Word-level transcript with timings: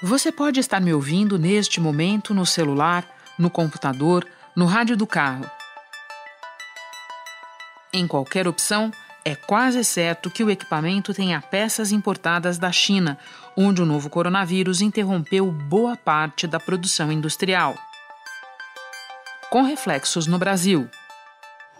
Você 0.00 0.30
pode 0.30 0.60
estar 0.60 0.80
me 0.80 0.94
ouvindo 0.94 1.36
neste 1.36 1.80
momento 1.80 2.32
no 2.32 2.46
celular, 2.46 3.04
no 3.36 3.50
computador, 3.50 4.24
no 4.54 4.64
rádio 4.64 4.96
do 4.96 5.08
carro. 5.08 5.50
Em 7.92 8.06
qualquer 8.06 8.46
opção, 8.46 8.92
é 9.24 9.34
quase 9.34 9.82
certo 9.82 10.30
que 10.30 10.44
o 10.44 10.50
equipamento 10.50 11.12
tenha 11.12 11.40
peças 11.40 11.90
importadas 11.90 12.58
da 12.58 12.70
China, 12.70 13.18
onde 13.56 13.82
o 13.82 13.86
novo 13.86 14.08
coronavírus 14.08 14.80
interrompeu 14.80 15.50
boa 15.50 15.96
parte 15.96 16.46
da 16.46 16.60
produção 16.60 17.10
industrial. 17.10 17.74
Com 19.50 19.62
reflexos 19.62 20.28
no 20.28 20.38
Brasil. 20.38 20.88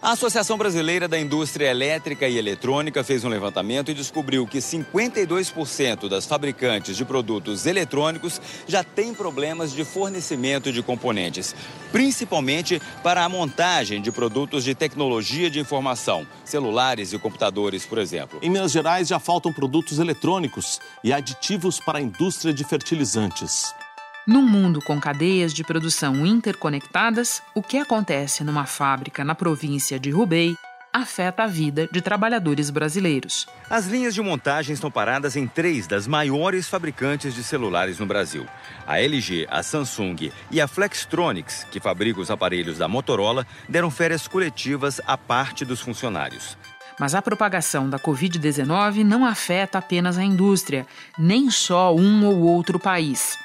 A 0.01 0.11
Associação 0.11 0.57
Brasileira 0.57 1.09
da 1.09 1.19
Indústria 1.19 1.69
Elétrica 1.69 2.25
e 2.25 2.37
Eletrônica 2.37 3.03
fez 3.03 3.25
um 3.25 3.27
levantamento 3.27 3.91
e 3.91 3.93
descobriu 3.93 4.47
que 4.47 4.59
52% 4.59 6.07
das 6.07 6.25
fabricantes 6.25 6.95
de 6.95 7.03
produtos 7.03 7.65
eletrônicos 7.65 8.39
já 8.65 8.81
têm 8.81 9.13
problemas 9.13 9.73
de 9.73 9.83
fornecimento 9.83 10.71
de 10.71 10.81
componentes, 10.81 11.53
principalmente 11.91 12.81
para 13.03 13.25
a 13.25 13.29
montagem 13.29 14.01
de 14.01 14.09
produtos 14.09 14.63
de 14.63 14.73
tecnologia 14.73 15.49
de 15.49 15.59
informação, 15.59 16.25
celulares 16.45 17.11
e 17.11 17.19
computadores, 17.19 17.85
por 17.85 17.97
exemplo. 17.97 18.39
Em 18.41 18.49
Minas 18.49 18.71
Gerais 18.71 19.09
já 19.09 19.19
faltam 19.19 19.51
produtos 19.51 19.99
eletrônicos 19.99 20.79
e 21.03 21.11
aditivos 21.11 21.77
para 21.77 21.99
a 21.99 22.01
indústria 22.01 22.53
de 22.53 22.63
fertilizantes. 22.63 23.75
Num 24.29 24.43
mundo 24.43 24.79
com 24.79 25.01
cadeias 25.01 25.51
de 25.51 25.63
produção 25.63 26.23
interconectadas, 26.23 27.41
o 27.55 27.63
que 27.63 27.79
acontece 27.79 28.43
numa 28.43 28.67
fábrica 28.67 29.25
na 29.25 29.33
província 29.33 29.99
de 29.99 30.13
Hubei 30.13 30.55
afeta 30.93 31.45
a 31.45 31.47
vida 31.47 31.89
de 31.91 31.99
trabalhadores 31.99 32.69
brasileiros. 32.69 33.47
As 33.67 33.87
linhas 33.87 34.13
de 34.13 34.21
montagem 34.21 34.75
estão 34.75 34.91
paradas 34.91 35.35
em 35.35 35.47
três 35.47 35.87
das 35.87 36.05
maiores 36.05 36.67
fabricantes 36.67 37.33
de 37.33 37.43
celulares 37.43 37.97
no 37.97 38.05
Brasil: 38.05 38.45
a 38.85 39.01
LG, 39.01 39.47
a 39.49 39.63
Samsung 39.63 40.31
e 40.51 40.61
a 40.61 40.67
Flextronics, 40.67 41.65
que 41.71 41.79
fabrica 41.79 42.21
os 42.21 42.29
aparelhos 42.29 42.77
da 42.77 42.87
Motorola, 42.87 43.47
deram 43.67 43.89
férias 43.89 44.27
coletivas 44.27 45.01
à 45.07 45.17
parte 45.17 45.65
dos 45.65 45.81
funcionários. 45.81 46.55
Mas 46.99 47.15
a 47.15 47.21
propagação 47.23 47.89
da 47.89 47.97
Covid-19 47.97 49.03
não 49.03 49.25
afeta 49.25 49.79
apenas 49.79 50.19
a 50.19 50.23
indústria, 50.23 50.85
nem 51.17 51.49
só 51.49 51.95
um 51.95 52.27
ou 52.27 52.41
outro 52.41 52.77
país. 52.77 53.35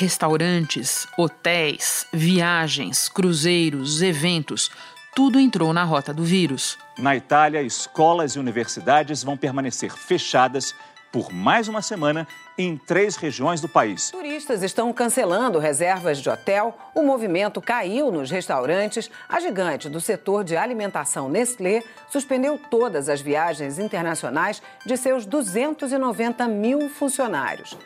Restaurantes, 0.00 1.08
hotéis, 1.18 2.06
viagens, 2.12 3.08
cruzeiros, 3.08 4.00
eventos, 4.00 4.70
tudo 5.12 5.40
entrou 5.40 5.72
na 5.72 5.82
rota 5.82 6.14
do 6.14 6.22
vírus. 6.22 6.78
Na 6.96 7.16
Itália, 7.16 7.62
escolas 7.62 8.36
e 8.36 8.38
universidades 8.38 9.24
vão 9.24 9.36
permanecer 9.36 9.90
fechadas 9.90 10.72
por 11.10 11.32
mais 11.32 11.66
uma 11.66 11.82
semana 11.82 12.28
em 12.56 12.76
três 12.76 13.16
regiões 13.16 13.60
do 13.60 13.68
país. 13.68 14.12
Turistas 14.12 14.62
estão 14.62 14.92
cancelando 14.92 15.58
reservas 15.58 16.18
de 16.18 16.30
hotel, 16.30 16.78
o 16.94 17.02
movimento 17.02 17.60
caiu 17.60 18.12
nos 18.12 18.30
restaurantes. 18.30 19.10
A 19.28 19.40
gigante 19.40 19.88
do 19.88 20.00
setor 20.00 20.44
de 20.44 20.56
alimentação 20.56 21.28
Nestlé 21.28 21.82
suspendeu 22.08 22.56
todas 22.70 23.08
as 23.08 23.20
viagens 23.20 23.80
internacionais 23.80 24.62
de 24.86 24.96
seus 24.96 25.26
290 25.26 26.46
mil 26.46 26.88
funcionários. 26.88 27.76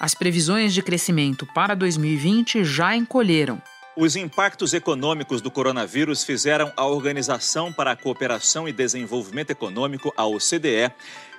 As 0.00 0.14
previsões 0.14 0.72
de 0.72 0.80
crescimento 0.80 1.44
para 1.44 1.74
2020 1.74 2.64
já 2.64 2.96
encolheram. 2.96 3.60
Os 3.94 4.16
impactos 4.16 4.72
econômicos 4.72 5.42
do 5.42 5.50
coronavírus 5.50 6.24
fizeram 6.24 6.72
a 6.74 6.86
Organização 6.86 7.70
para 7.70 7.90
a 7.90 7.96
Cooperação 7.96 8.66
e 8.66 8.72
Desenvolvimento 8.72 9.50
Econômico, 9.50 10.10
a 10.16 10.24
OCDE, 10.24 10.90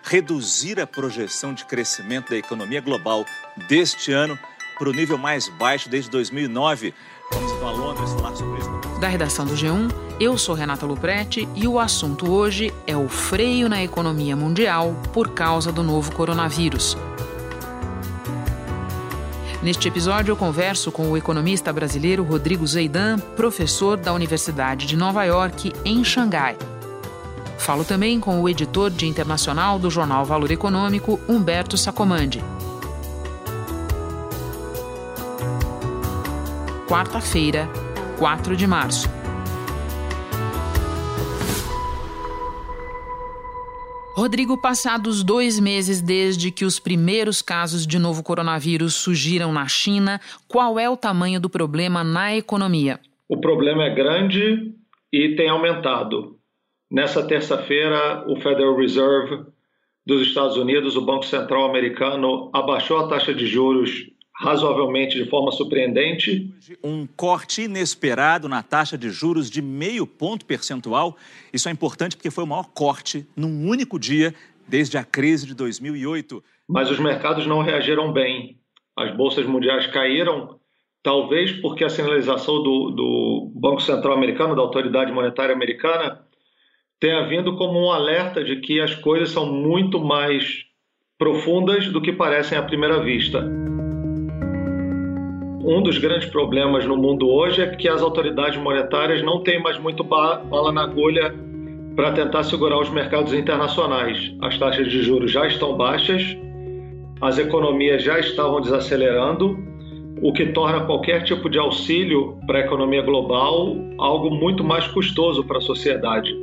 reduzir 0.04 0.80
a 0.80 0.86
projeção 0.86 1.56
de 1.56 1.66
crescimento 1.66 2.30
da 2.30 2.38
economia 2.38 2.82
global 2.82 3.26
deste 3.68 4.12
ano 4.12 4.38
para 4.78 4.90
o 4.90 4.94
nível 4.94 5.18
mais 5.18 5.50
baixo 5.50 5.90
desde 5.90 6.12
2009. 6.12 6.94
Vamos 7.34 7.52
então 7.54 7.68
a 7.68 7.72
Londres 7.72 8.14
falar 8.14 8.36
sobre 8.36 8.60
isso. 8.60 9.00
Da 9.00 9.08
redação 9.08 9.44
do 9.44 9.56
G1, 9.56 9.92
eu 10.20 10.38
sou 10.38 10.54
Renata 10.54 10.86
Luprete 10.86 11.50
e 11.56 11.68
o 11.68 11.80
assunto 11.80 12.32
hoje 12.32 12.72
é 12.86 12.96
o 12.96 13.10
freio 13.10 13.68
na 13.68 13.84
economia 13.84 14.36
mundial 14.36 14.96
por 15.12 15.30
causa 15.30 15.72
do 15.72 15.82
novo 15.82 16.12
coronavírus. 16.12 16.96
Neste 19.64 19.88
episódio, 19.88 20.32
eu 20.32 20.36
converso 20.36 20.92
com 20.92 21.12
o 21.12 21.16
economista 21.16 21.72
brasileiro 21.72 22.24
Rodrigo 22.24 22.66
Zeidan, 22.66 23.20
professor 23.36 23.96
da 23.96 24.12
Universidade 24.12 24.88
de 24.88 24.98
Nova 24.98 25.24
York, 25.24 25.72
em 25.86 26.04
Xangai. 26.04 26.58
Falo 27.60 27.84
também 27.86 28.20
com 28.20 28.42
o 28.42 28.50
editor 28.50 28.90
de 28.90 29.06
internacional 29.06 29.78
do 29.78 29.88
jornal 29.88 30.26
Valor 30.26 30.50
Econômico, 30.50 31.20
Humberto 31.30 31.78
Sacomandi. 31.78 32.44
Quarta-feira, 36.88 37.70
4 38.18 38.58
de 38.58 38.66
março. 38.66 39.08
Rodrigo, 44.22 44.56
passados 44.56 45.24
dois 45.24 45.60
meses 45.60 46.00
desde 46.00 46.52
que 46.52 46.64
os 46.64 46.80
primeiros 46.80 47.42
casos 47.42 47.88
de 47.88 47.98
novo 47.98 48.22
coronavírus 48.22 48.94
surgiram 48.94 49.52
na 49.52 49.68
China, 49.68 50.22
qual 50.48 50.78
é 50.78 50.88
o 50.88 50.96
tamanho 50.96 51.40
do 51.40 51.50
problema 51.50 52.04
na 52.04 52.36
economia? 52.36 53.00
O 53.28 53.42
problema 53.42 53.84
é 53.84 53.96
grande 53.96 54.76
e 55.12 55.36
tem 55.36 55.50
aumentado. 55.50 56.38
Nessa 56.92 57.26
terça-feira, 57.26 58.24
o 58.28 58.36
Federal 58.36 58.78
Reserve 58.78 59.44
dos 60.06 60.22
Estados 60.22 60.56
Unidos, 60.56 60.96
o 60.96 61.04
Banco 61.04 61.26
Central 61.26 61.68
americano, 61.68 62.52
abaixou 62.54 63.00
a 63.00 63.08
taxa 63.08 63.34
de 63.34 63.48
juros 63.48 64.06
razoavelmente 64.40 65.22
de 65.22 65.30
forma 65.30 65.52
surpreendente. 65.52 66.54
Um 66.84 67.06
corte 67.06 67.64
inesperado 67.64 68.50
na 68.50 68.64
taxa 68.64 68.98
de 68.98 69.10
juros 69.10 69.50
de 69.50 69.62
meio 69.62 70.08
ponto 70.08 70.46
percentual. 70.46 71.16
Isso 71.54 71.70
é 71.70 71.72
importante 71.72 72.16
porque 72.16 72.32
foi 72.32 72.44
o 72.44 72.48
maior 72.48 72.70
corte 72.74 73.28
num 73.36 73.68
único 73.68 74.00
dia 74.00 74.34
desde 74.68 74.98
a 74.98 75.04
crise 75.04 75.46
de 75.46 75.54
2008. 75.54 76.44
Mas 76.68 76.90
os 76.90 77.00
mercados 77.00 77.46
não 77.46 77.62
reagiram 77.62 78.12
bem. 78.12 78.58
As 78.98 79.16
bolsas 79.16 79.46
mundiais 79.46 79.88
caíram, 79.88 80.60
talvez 81.04 81.52
porque 81.52 81.84
a 81.84 81.90
sinalização 81.90 82.64
do, 82.64 82.92
do 82.92 83.52
Banco 83.56 83.82
Central 83.82 84.14
americano, 84.14 84.56
da 84.56 84.62
Autoridade 84.62 85.12
Monetária 85.12 85.54
Americana, 85.54 86.26
tenha 87.00 87.28
vindo 87.28 87.56
como 87.56 87.80
um 87.80 87.92
alerta 87.92 88.44
de 88.44 88.58
que 88.58 88.80
as 88.80 88.96
coisas 88.96 89.32
são 89.32 89.52
muito 89.52 90.00
mais 90.00 90.66
profundas 91.18 91.88
do 91.88 92.02
que 92.02 92.14
parecem 92.14 92.58
à 92.58 92.64
primeira 92.64 93.02
vista. 93.04 93.44
Um 95.64 95.84
dos 95.84 96.00
grandes 96.00 96.28
problemas 96.28 96.86
no 96.86 96.98
mundo 96.98 97.30
hoje 97.30 97.62
é 97.62 97.68
que 97.68 97.88
as 97.88 98.02
autoridades 98.02 98.60
monetárias 98.60 99.22
não 99.22 99.44
têm 99.44 99.62
mais 99.62 99.78
muito 99.78 100.04
bala 100.04 100.72
na 100.72 100.84
agulha 100.84 101.34
para 101.96 102.12
tentar 102.14 102.44
segurar 102.44 102.80
os 102.80 102.90
mercados 102.90 103.32
internacionais. 103.32 104.34
As 104.42 104.58
taxas 104.58 104.90
de 104.90 105.04
juros 105.04 105.32
já 105.32 105.46
estão 105.46 105.78
baixas, 105.78 106.36
as 107.22 107.38
economias 107.38 108.04
já 108.04 108.20
estavam 108.20 108.60
desacelerando, 108.60 109.56
o 110.24 110.34
que 110.34 110.48
torna 110.48 110.82
qualquer 110.82 111.24
tipo 111.24 111.48
de 111.48 111.60
auxílio 111.60 112.40
para 112.48 112.60
a 112.60 112.62
economia 112.62 113.04
global 113.04 113.76
algo 114.00 114.32
muito 114.32 114.64
mais 114.64 114.88
custoso 114.88 115.44
para 115.44 115.60
a 115.60 115.62
sociedade. 115.62 116.36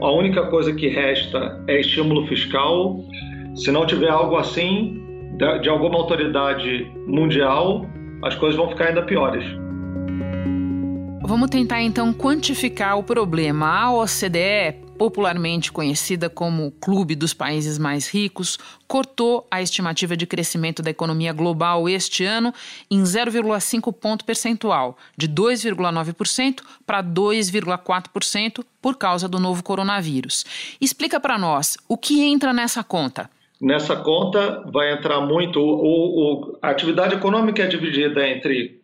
A 0.00 0.10
única 0.10 0.46
coisa 0.46 0.72
que 0.72 0.88
resta 0.88 1.62
é 1.68 1.78
estímulo 1.78 2.26
fiscal. 2.26 3.04
Se 3.54 3.70
não 3.70 3.84
tiver 3.84 4.08
algo 4.08 4.36
assim, 4.36 4.98
de 5.60 5.68
alguma 5.68 5.96
autoridade 5.96 6.90
mundial, 7.06 7.84
as 8.22 8.34
coisas 8.34 8.56
vão 8.56 8.68
ficar 8.68 8.88
ainda 8.88 9.02
piores. 9.02 9.44
Vamos 11.22 11.48
tentar 11.48 11.80
então 11.80 12.12
quantificar 12.12 12.98
o 12.98 13.04
problema. 13.04 13.66
A 13.68 13.92
OCDE, 13.92 14.84
popularmente 14.98 15.70
conhecida 15.70 16.28
como 16.28 16.72
Clube 16.72 17.14
dos 17.14 17.32
Países 17.32 17.78
Mais 17.78 18.08
Ricos, 18.08 18.58
cortou 18.88 19.46
a 19.48 19.62
estimativa 19.62 20.16
de 20.16 20.26
crescimento 20.26 20.82
da 20.82 20.90
economia 20.90 21.32
global 21.32 21.88
este 21.88 22.24
ano 22.24 22.52
em 22.90 23.02
0,5 23.02 23.92
ponto 23.92 24.24
percentual, 24.24 24.98
de 25.16 25.28
2,9% 25.28 26.62
para 26.84 27.00
2,4% 27.00 28.64
por 28.82 28.96
causa 28.96 29.28
do 29.28 29.38
novo 29.38 29.62
coronavírus. 29.62 30.44
Explica 30.80 31.20
para 31.20 31.38
nós 31.38 31.76
o 31.88 31.96
que 31.96 32.22
entra 32.22 32.52
nessa 32.52 32.82
conta. 32.82 33.30
Nessa 33.60 33.96
conta 33.96 34.64
vai 34.72 34.92
entrar 34.92 35.20
muito. 35.20 35.60
O, 35.60 36.52
o, 36.52 36.58
a 36.62 36.70
atividade 36.70 37.14
econômica 37.14 37.62
é 37.62 37.66
dividida 37.66 38.26
entre 38.26 38.80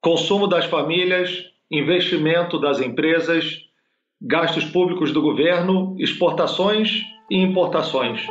consumo 0.00 0.48
das 0.48 0.64
famílias, 0.64 1.44
investimento 1.70 2.58
das 2.58 2.80
empresas, 2.80 3.60
gastos 4.20 4.64
públicos 4.64 5.12
do 5.12 5.22
governo, 5.22 5.94
exportações 5.98 7.02
e 7.30 7.36
importações. 7.36 8.26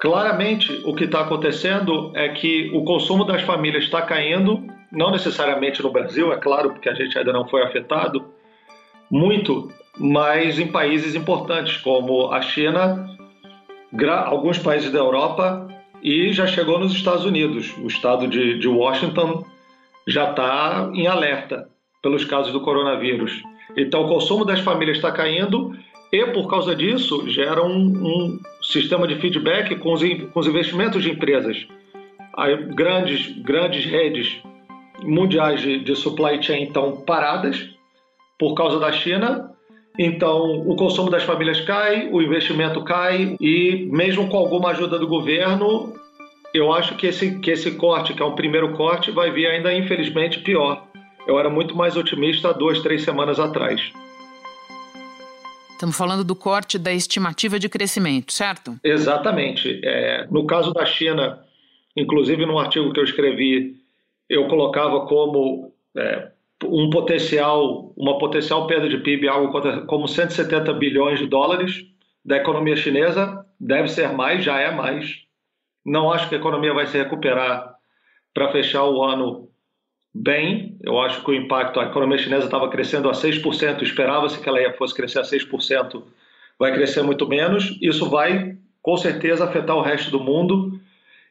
Claramente, 0.00 0.82
o 0.84 0.94
que 0.94 1.04
está 1.04 1.22
acontecendo 1.22 2.12
é 2.14 2.28
que 2.28 2.70
o 2.72 2.84
consumo 2.84 3.24
das 3.24 3.42
famílias 3.42 3.84
está 3.84 4.02
caindo, 4.02 4.62
não 4.92 5.10
necessariamente 5.10 5.82
no 5.82 5.90
Brasil, 5.90 6.32
é 6.32 6.36
claro, 6.36 6.70
porque 6.70 6.88
a 6.88 6.94
gente 6.94 7.18
ainda 7.18 7.32
não 7.32 7.48
foi 7.48 7.62
afetado 7.62 8.24
muito, 9.10 9.72
mas 9.98 10.58
em 10.58 10.68
países 10.68 11.14
importantes 11.14 11.78
como 11.78 12.30
a 12.30 12.42
China 12.42 13.13
alguns 14.26 14.58
países 14.58 14.90
da 14.90 14.98
Europa 14.98 15.68
e 16.02 16.32
já 16.32 16.46
chegou 16.46 16.78
nos 16.78 16.92
Estados 16.92 17.24
Unidos. 17.24 17.74
O 17.78 17.86
estado 17.86 18.28
de, 18.28 18.58
de 18.58 18.68
Washington 18.68 19.44
já 20.06 20.30
está 20.30 20.90
em 20.92 21.06
alerta 21.06 21.68
pelos 22.02 22.24
casos 22.24 22.52
do 22.52 22.60
coronavírus. 22.60 23.42
Então, 23.76 24.04
o 24.04 24.08
consumo 24.08 24.44
das 24.44 24.60
famílias 24.60 24.98
está 24.98 25.10
caindo 25.10 25.74
e, 26.12 26.26
por 26.26 26.48
causa 26.48 26.76
disso, 26.76 27.28
gera 27.28 27.64
um, 27.64 27.78
um 27.78 28.40
sistema 28.62 29.08
de 29.08 29.16
feedback 29.16 29.76
com 29.76 29.92
os, 29.92 30.02
com 30.32 30.40
os 30.40 30.46
investimentos 30.46 31.02
de 31.02 31.10
empresas. 31.10 31.66
Aí, 32.36 32.56
grandes, 32.66 33.28
grandes 33.42 33.84
redes 33.84 34.42
mundiais 35.02 35.60
de, 35.60 35.80
de 35.80 35.96
supply 35.96 36.42
chain 36.42 36.64
estão 36.64 37.00
paradas 37.00 37.68
por 38.38 38.54
causa 38.54 38.78
da 38.78 38.92
China. 38.92 39.53
Então, 39.98 40.60
o 40.66 40.74
consumo 40.74 41.08
das 41.08 41.22
famílias 41.22 41.60
cai, 41.60 42.08
o 42.10 42.20
investimento 42.20 42.82
cai 42.82 43.36
e, 43.40 43.88
mesmo 43.92 44.28
com 44.28 44.36
alguma 44.36 44.70
ajuda 44.70 44.98
do 44.98 45.06
governo, 45.06 45.94
eu 46.52 46.72
acho 46.72 46.96
que 46.96 47.06
esse, 47.06 47.38
que 47.38 47.52
esse 47.52 47.72
corte, 47.72 48.12
que 48.12 48.20
é 48.20 48.24
um 48.24 48.34
primeiro 48.34 48.72
corte, 48.72 49.12
vai 49.12 49.30
vir 49.30 49.46
ainda, 49.46 49.72
infelizmente, 49.72 50.40
pior. 50.40 50.84
Eu 51.26 51.38
era 51.38 51.48
muito 51.48 51.76
mais 51.76 51.96
otimista 51.96 52.48
há 52.48 52.52
duas, 52.52 52.80
três 52.80 53.02
semanas 53.02 53.38
atrás. 53.38 53.92
Estamos 55.70 55.96
falando 55.96 56.24
do 56.24 56.34
corte 56.34 56.76
da 56.76 56.92
estimativa 56.92 57.58
de 57.58 57.68
crescimento, 57.68 58.32
certo? 58.32 58.76
Exatamente. 58.82 59.80
É, 59.84 60.26
no 60.28 60.44
caso 60.44 60.72
da 60.72 60.84
China, 60.84 61.38
inclusive 61.96 62.44
no 62.46 62.58
artigo 62.58 62.92
que 62.92 62.98
eu 62.98 63.04
escrevi, 63.04 63.76
eu 64.28 64.48
colocava 64.48 65.06
como 65.06 65.72
é, 65.96 66.28
um 66.62 66.88
potencial, 66.90 67.92
uma 67.96 68.18
potencial 68.18 68.66
perda 68.66 68.88
de 68.88 68.98
PIB, 68.98 69.28
algo 69.28 69.86
como 69.86 70.06
170 70.06 70.72
bilhões 70.74 71.18
de 71.18 71.26
dólares 71.26 71.84
da 72.24 72.36
economia 72.36 72.76
chinesa. 72.76 73.44
Deve 73.58 73.88
ser 73.88 74.12
mais, 74.12 74.44
já 74.44 74.58
é 74.60 74.70
mais. 74.70 75.22
Não 75.84 76.12
acho 76.12 76.28
que 76.28 76.34
a 76.34 76.38
economia 76.38 76.72
vai 76.72 76.86
se 76.86 76.96
recuperar 76.96 77.74
para 78.32 78.50
fechar 78.52 78.84
o 78.84 79.02
ano 79.02 79.48
bem. 80.14 80.78
Eu 80.82 81.00
acho 81.00 81.24
que 81.24 81.30
o 81.30 81.34
impacto, 81.34 81.80
a 81.80 81.86
economia 81.86 82.18
chinesa 82.18 82.46
estava 82.46 82.68
crescendo 82.68 83.08
a 83.08 83.12
6%, 83.12 83.82
esperava-se 83.82 84.40
que 84.40 84.48
ela 84.48 84.72
fosse 84.74 84.94
crescer 84.94 85.18
a 85.18 85.22
6%, 85.22 86.02
vai 86.58 86.72
crescer 86.72 87.02
muito 87.02 87.28
menos. 87.28 87.76
Isso 87.82 88.08
vai, 88.08 88.56
com 88.80 88.96
certeza, 88.96 89.44
afetar 89.44 89.76
o 89.76 89.82
resto 89.82 90.10
do 90.10 90.20
mundo. 90.20 90.80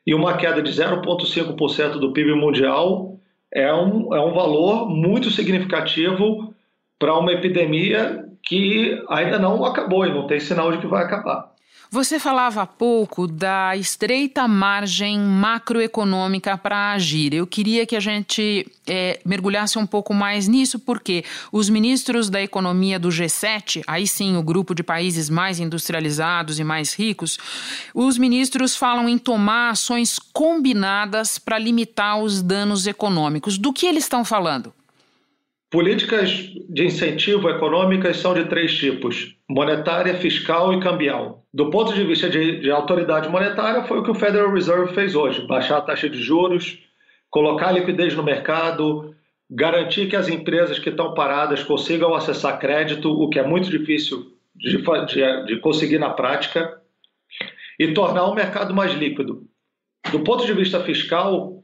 E 0.06 0.14
uma 0.14 0.36
queda 0.36 0.62
de 0.62 0.70
0,5% 0.70 1.94
do 1.94 2.12
PIB 2.12 2.36
mundial 2.36 3.20
é 3.54 3.74
um, 3.74 4.14
é 4.14 4.20
um 4.20 4.34
valor 4.34 4.90
muito 4.90 5.30
significativo 5.30 6.54
para 7.00 7.18
uma 7.18 7.32
epidemia 7.32 8.26
que 8.42 9.02
ainda 9.10 9.40
não 9.40 9.64
acabou 9.64 10.06
e 10.06 10.14
não 10.14 10.28
tem 10.28 10.40
sinal 10.40 10.72
de 10.72 10.80
que 10.80 10.88
vai 10.88 11.04
acabar. 11.04 11.53
Você 11.94 12.18
falava 12.18 12.63
há 12.63 12.66
pouco 12.66 13.28
da 13.28 13.78
estreita 13.78 14.48
margem 14.48 15.19
macroeconômica 15.19 16.57
para 16.57 16.94
agir. 16.94 17.36
Eu 17.36 17.45
queria 17.45 17.86
que 17.86 17.95
a 17.95 18.00
gente 18.00 18.66
é, 18.88 19.19
mergulhasse 19.24 19.78
um 19.78 19.86
pouco 19.86 20.12
mais 20.12 20.48
nisso, 20.48 20.80
porque 20.80 21.24
os 21.51 21.69
ministros 21.69 22.31
da 22.31 22.42
economia 22.42 22.98
do 22.98 23.10
G7, 23.10 23.84
aí 23.86 24.07
sim 24.07 24.36
o 24.36 24.42
grupo 24.42 24.74
de 24.74 24.81
países 24.81 25.30
mais 25.30 25.60
industrializados 25.60 26.57
e 26.57 26.63
mais 26.63 26.95
ricos, 26.95 27.38
os 27.94 28.18
ministros 28.18 28.75
falam 28.75 29.07
em 29.07 29.19
tomar 29.19 29.69
ações 29.69 30.18
combinadas 30.18 31.38
para 31.38 31.60
limitar 31.60 32.19
os 32.19 32.42
danos 32.42 32.88
econômicos. 32.88 33.60
Do 33.60 33.72
que 33.72 33.86
eles 33.86 34.06
estão 34.06 34.25
falando? 34.25 34.74
Políticas 35.74 36.30
de 36.70 36.86
incentivo 36.86 37.50
econômicas 37.50 38.18
são 38.18 38.36
de 38.36 38.46
três 38.46 38.78
tipos: 38.78 39.36
monetária, 39.50 40.14
fiscal 40.14 40.72
e 40.72 40.80
cambial. 40.80 41.44
Do 41.52 41.72
ponto 41.72 41.96
de 41.96 42.04
vista 42.04 42.30
de, 42.30 42.60
de, 42.60 42.70
autoridade 42.70 43.28
monetária, 43.28 43.84
foi 43.86 43.98
o 43.98 44.04
que 44.04 44.12
o 44.12 44.14
Federal 44.14 44.54
Reserve 44.54 44.94
fez 44.94 45.16
hoje: 45.16 45.48
baixar 45.48 45.80
a 45.80 45.81
taxa 45.81 46.08
de 46.08 46.22
juros, 46.22 46.78
colocar 47.28 47.72
liquidez 47.72 48.14
no 48.14 48.22
mercado, 48.22 49.16
garantir 49.50 50.08
que 50.08 50.16
as 50.16 50.30
empresas 50.30 50.78
que 50.78 50.90
estão 50.90 51.16
paradas 51.16 51.64
consigam 51.64 52.14
acessar 52.14 52.60
crédito, 52.60 53.10
o 53.10 53.28
que 53.28 53.40
é 53.40 53.44
muito 53.44 53.68
difícil 53.68 54.28
de, 54.56 54.78
de, 54.78 55.46
de 55.48 55.60
conseguir 55.60 55.98
na 55.98 56.12
prática, 56.12 56.80
e 57.80 57.96
tornar 57.96 58.25
o 58.25 58.36
mercado 58.36 58.75
mais 58.75 58.94
líquido. 58.94 59.48
Do 60.12 60.20
ponto 60.20 60.46
de 60.46 60.54
vista 60.54 60.80
fiscal, 60.81 61.62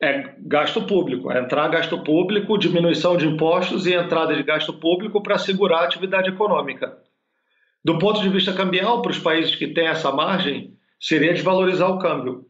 é 0.00 0.34
gasto 0.38 0.82
público, 0.82 1.30
é 1.30 1.38
entrar 1.40 1.68
gasto 1.68 2.02
público, 2.02 2.56
diminuição 2.56 3.16
de 3.16 3.26
impostos 3.26 3.86
e 3.86 3.94
entrada 3.94 4.34
de 4.34 4.42
gasto 4.42 4.72
público 4.72 5.22
para 5.22 5.36
segurar 5.36 5.80
a 5.80 5.84
atividade 5.84 6.30
econômica. 6.30 6.96
Do 7.84 7.98
ponto 7.98 8.20
de 8.22 8.28
vista 8.30 8.52
cambial, 8.52 9.02
para 9.02 9.10
os 9.10 9.18
países 9.18 9.54
que 9.54 9.68
têm 9.68 9.86
essa 9.86 10.10
margem, 10.10 10.74
seria 10.98 11.34
desvalorizar 11.34 11.90
o 11.90 11.98
câmbio. 11.98 12.46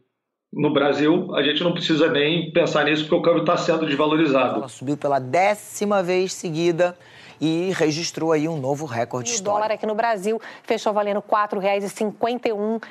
No 0.51 0.71
Brasil, 0.73 1.33
a 1.35 1.41
gente 1.41 1.63
não 1.63 1.73
precisa 1.73 2.09
nem 2.09 2.51
pensar 2.51 2.83
nisso, 2.85 3.03
porque 3.03 3.15
o 3.15 3.21
câmbio 3.21 3.41
está 3.41 3.55
sendo 3.55 3.85
desvalorizado. 3.85 4.57
Ela 4.59 4.67
subiu 4.67 4.97
pela 4.97 5.19
décima 5.19 6.03
vez 6.03 6.33
seguida 6.33 6.97
e 7.39 7.71
registrou 7.73 8.33
aí 8.33 8.47
um 8.47 8.59
novo 8.59 8.85
recorde 8.85 9.29
histórico. 9.29 9.49
O 9.49 9.53
dólar 9.61 9.71
aqui 9.73 9.85
no 9.85 9.95
Brasil 9.95 10.41
fechou 10.63 10.91
valendo 10.93 11.17
R$ 11.17 11.23
4,51. 11.29 12.81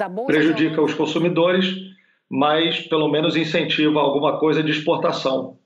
A 0.00 0.08
bolsa 0.08 0.32
Prejudica 0.32 0.82
os 0.82 0.92
consumidores 0.94 1.96
mas 2.30 2.80
pelo 2.80 3.08
menos 3.08 3.36
incentiva 3.36 4.00
alguma 4.00 4.38
coisa 4.38 4.62
de 4.62 4.70
exportação. 4.70 5.58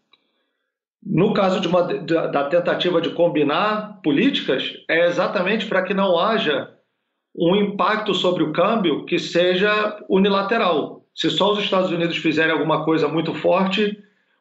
No 1.03 1.33
caso 1.33 1.61
de 1.61 1.69
uma, 1.69 1.83
da 1.83 2.45
tentativa 2.45 3.01
de 3.01 3.11
combinar 3.11 4.01
políticas, 4.03 4.75
é 4.89 5.07
exatamente 5.07 5.67
para 5.67 5.83
que 5.83 5.95
não 5.95 6.19
haja 6.19 6.71
um 7.35 7.57
impacto 7.57 8.13
sobre 8.13 8.43
o 8.43 8.53
câmbio 8.53 9.07
que 9.07 9.19
seja 9.19 9.99
unilateral. 10.09 11.07
Se 11.15 11.31
só 11.31 11.53
os 11.53 11.59
Estados 11.59 11.91
Unidos 11.91 12.17
fizerem 12.19 12.53
alguma 12.53 12.85
coisa 12.85 13.09
muito 13.09 13.33
forte, 13.35 13.97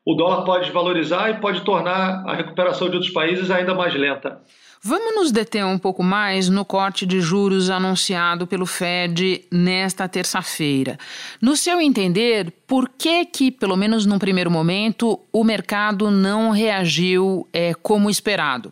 o 0.06 0.16
dólar 0.16 0.44
pode 0.44 0.66
desvalorizar 0.66 1.30
e 1.30 1.40
pode 1.40 1.62
tornar 1.62 2.24
a 2.28 2.34
recuperação 2.34 2.90
de 2.90 2.96
outros 2.96 3.14
países 3.14 3.50
ainda 3.52 3.74
mais 3.74 3.94
lenta. 3.94 4.42
Vamos 4.82 5.14
nos 5.14 5.32
deter 5.32 5.66
um 5.66 5.78
pouco 5.78 6.02
mais 6.02 6.48
no 6.48 6.64
corte 6.64 7.06
de 7.06 7.20
juros 7.20 7.70
anunciado 7.70 8.48
pelo 8.48 8.66
Fed 8.66 9.46
nesta 9.52 10.08
terça-feira. 10.08 10.98
No 11.42 11.58
seu 11.58 11.82
entender, 11.82 12.50
por 12.66 12.88
que 12.88 13.26
que, 13.26 13.52
pelo 13.52 13.76
menos 13.76 14.06
num 14.06 14.18
primeiro 14.18 14.50
momento, 14.50 15.20
o 15.34 15.44
mercado 15.44 16.10
não 16.10 16.52
reagiu 16.52 17.46
é, 17.52 17.74
como 17.74 18.10
esperado? 18.10 18.72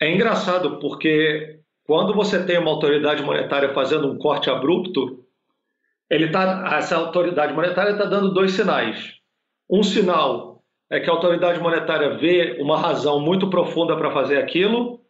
É 0.00 0.14
engraçado 0.14 0.78
porque 0.78 1.58
quando 1.84 2.14
você 2.14 2.40
tem 2.44 2.58
uma 2.60 2.70
autoridade 2.70 3.20
monetária 3.22 3.74
fazendo 3.74 4.12
um 4.12 4.16
corte 4.16 4.48
abrupto, 4.48 5.24
ele 6.08 6.30
tá, 6.30 6.76
essa 6.78 6.96
autoridade 6.96 7.52
monetária 7.52 7.90
está 7.90 8.04
dando 8.04 8.32
dois 8.32 8.52
sinais. 8.52 9.14
Um 9.68 9.82
sinal 9.82 10.62
é 10.88 11.00
que 11.00 11.10
a 11.10 11.12
autoridade 11.12 11.58
monetária 11.58 12.16
vê 12.18 12.56
uma 12.60 12.78
razão 12.78 13.18
muito 13.18 13.50
profunda 13.50 13.96
para 13.96 14.12
fazer 14.12 14.38
aquilo, 14.38 15.00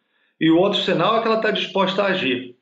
e 0.44 0.50
o 0.50 0.58
outro 0.58 0.78
sinal 0.78 1.16
é 1.16 1.22
que 1.22 1.26
ela 1.26 1.38
está 1.38 1.50
disposta 1.50 2.02
a 2.02 2.08
agir. 2.08 2.54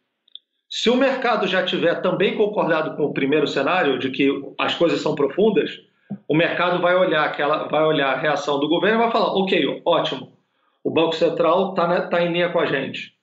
Se 0.71 0.89
o 0.89 0.95
mercado 0.95 1.49
já 1.49 1.65
tiver 1.65 2.01
também 2.01 2.37
concordado 2.37 2.97
com 2.97 3.07
o 3.07 3.12
primeiro 3.12 3.49
cenário, 3.49 3.99
de 3.99 4.09
que 4.09 4.31
as 4.57 4.77
coisas 4.77 5.01
são 5.01 5.17
profundas, 5.17 5.81
o 6.29 6.37
mercado 6.37 6.81
vai 6.81 6.95
olhar, 6.95 7.25
aquela, 7.25 7.67
vai 7.67 7.83
olhar 7.83 8.12
a 8.12 8.21
reação 8.21 8.61
do 8.61 8.69
governo 8.69 8.99
e 8.99 9.03
vai 9.03 9.11
falar: 9.11 9.35
ok, 9.35 9.83
ótimo, 9.85 10.33
o 10.85 10.93
Banco 10.93 11.17
Central 11.17 11.71
está 11.71 12.03
tá 12.03 12.23
em 12.23 12.33
linha 12.33 12.51
com 12.51 12.61
a 12.61 12.67
gente. 12.67 13.15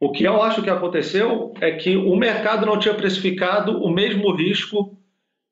O 0.00 0.10
que 0.10 0.24
eu 0.24 0.42
acho 0.42 0.62
que 0.62 0.70
aconteceu 0.70 1.52
é 1.60 1.72
que 1.72 1.94
o 1.94 2.16
mercado 2.16 2.64
não 2.64 2.78
tinha 2.78 2.94
precificado 2.94 3.78
o 3.84 3.90
mesmo 3.90 4.34
risco 4.34 4.96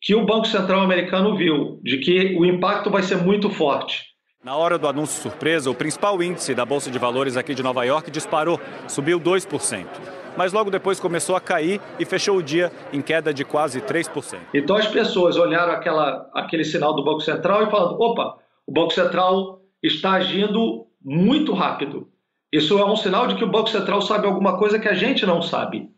que 0.00 0.14
o 0.14 0.24
Banco 0.24 0.46
Central 0.46 0.80
americano 0.80 1.36
viu, 1.36 1.78
de 1.82 1.98
que 1.98 2.34
o 2.38 2.46
impacto 2.46 2.88
vai 2.88 3.02
ser 3.02 3.18
muito 3.18 3.50
forte. 3.50 4.09
Na 4.42 4.56
hora 4.56 4.78
do 4.78 4.88
anúncio 4.88 5.20
surpresa, 5.20 5.70
o 5.70 5.74
principal 5.74 6.22
índice 6.22 6.54
da 6.54 6.64
Bolsa 6.64 6.90
de 6.90 6.98
Valores 6.98 7.36
aqui 7.36 7.54
de 7.54 7.62
Nova 7.62 7.84
York 7.84 8.10
disparou, 8.10 8.58
subiu 8.88 9.20
2%. 9.20 9.84
Mas 10.34 10.50
logo 10.50 10.70
depois 10.70 10.98
começou 10.98 11.36
a 11.36 11.40
cair 11.42 11.78
e 11.98 12.06
fechou 12.06 12.38
o 12.38 12.42
dia 12.42 12.72
em 12.90 13.02
queda 13.02 13.34
de 13.34 13.44
quase 13.44 13.82
3%. 13.82 14.38
Então 14.54 14.76
as 14.76 14.86
pessoas 14.86 15.36
olharam 15.36 15.74
aquela, 15.74 16.30
aquele 16.32 16.64
sinal 16.64 16.96
do 16.96 17.04
Banco 17.04 17.20
Central 17.20 17.64
e 17.64 17.70
falaram: 17.70 17.98
opa, 18.00 18.38
o 18.66 18.72
Banco 18.72 18.94
Central 18.94 19.60
está 19.82 20.12
agindo 20.12 20.86
muito 21.04 21.52
rápido. 21.52 22.08
Isso 22.50 22.78
é 22.78 22.84
um 22.86 22.96
sinal 22.96 23.26
de 23.26 23.34
que 23.34 23.44
o 23.44 23.50
Banco 23.50 23.68
Central 23.68 24.00
sabe 24.00 24.26
alguma 24.26 24.56
coisa 24.56 24.78
que 24.78 24.88
a 24.88 24.94
gente 24.94 25.26
não 25.26 25.42
sabe. 25.42 25.90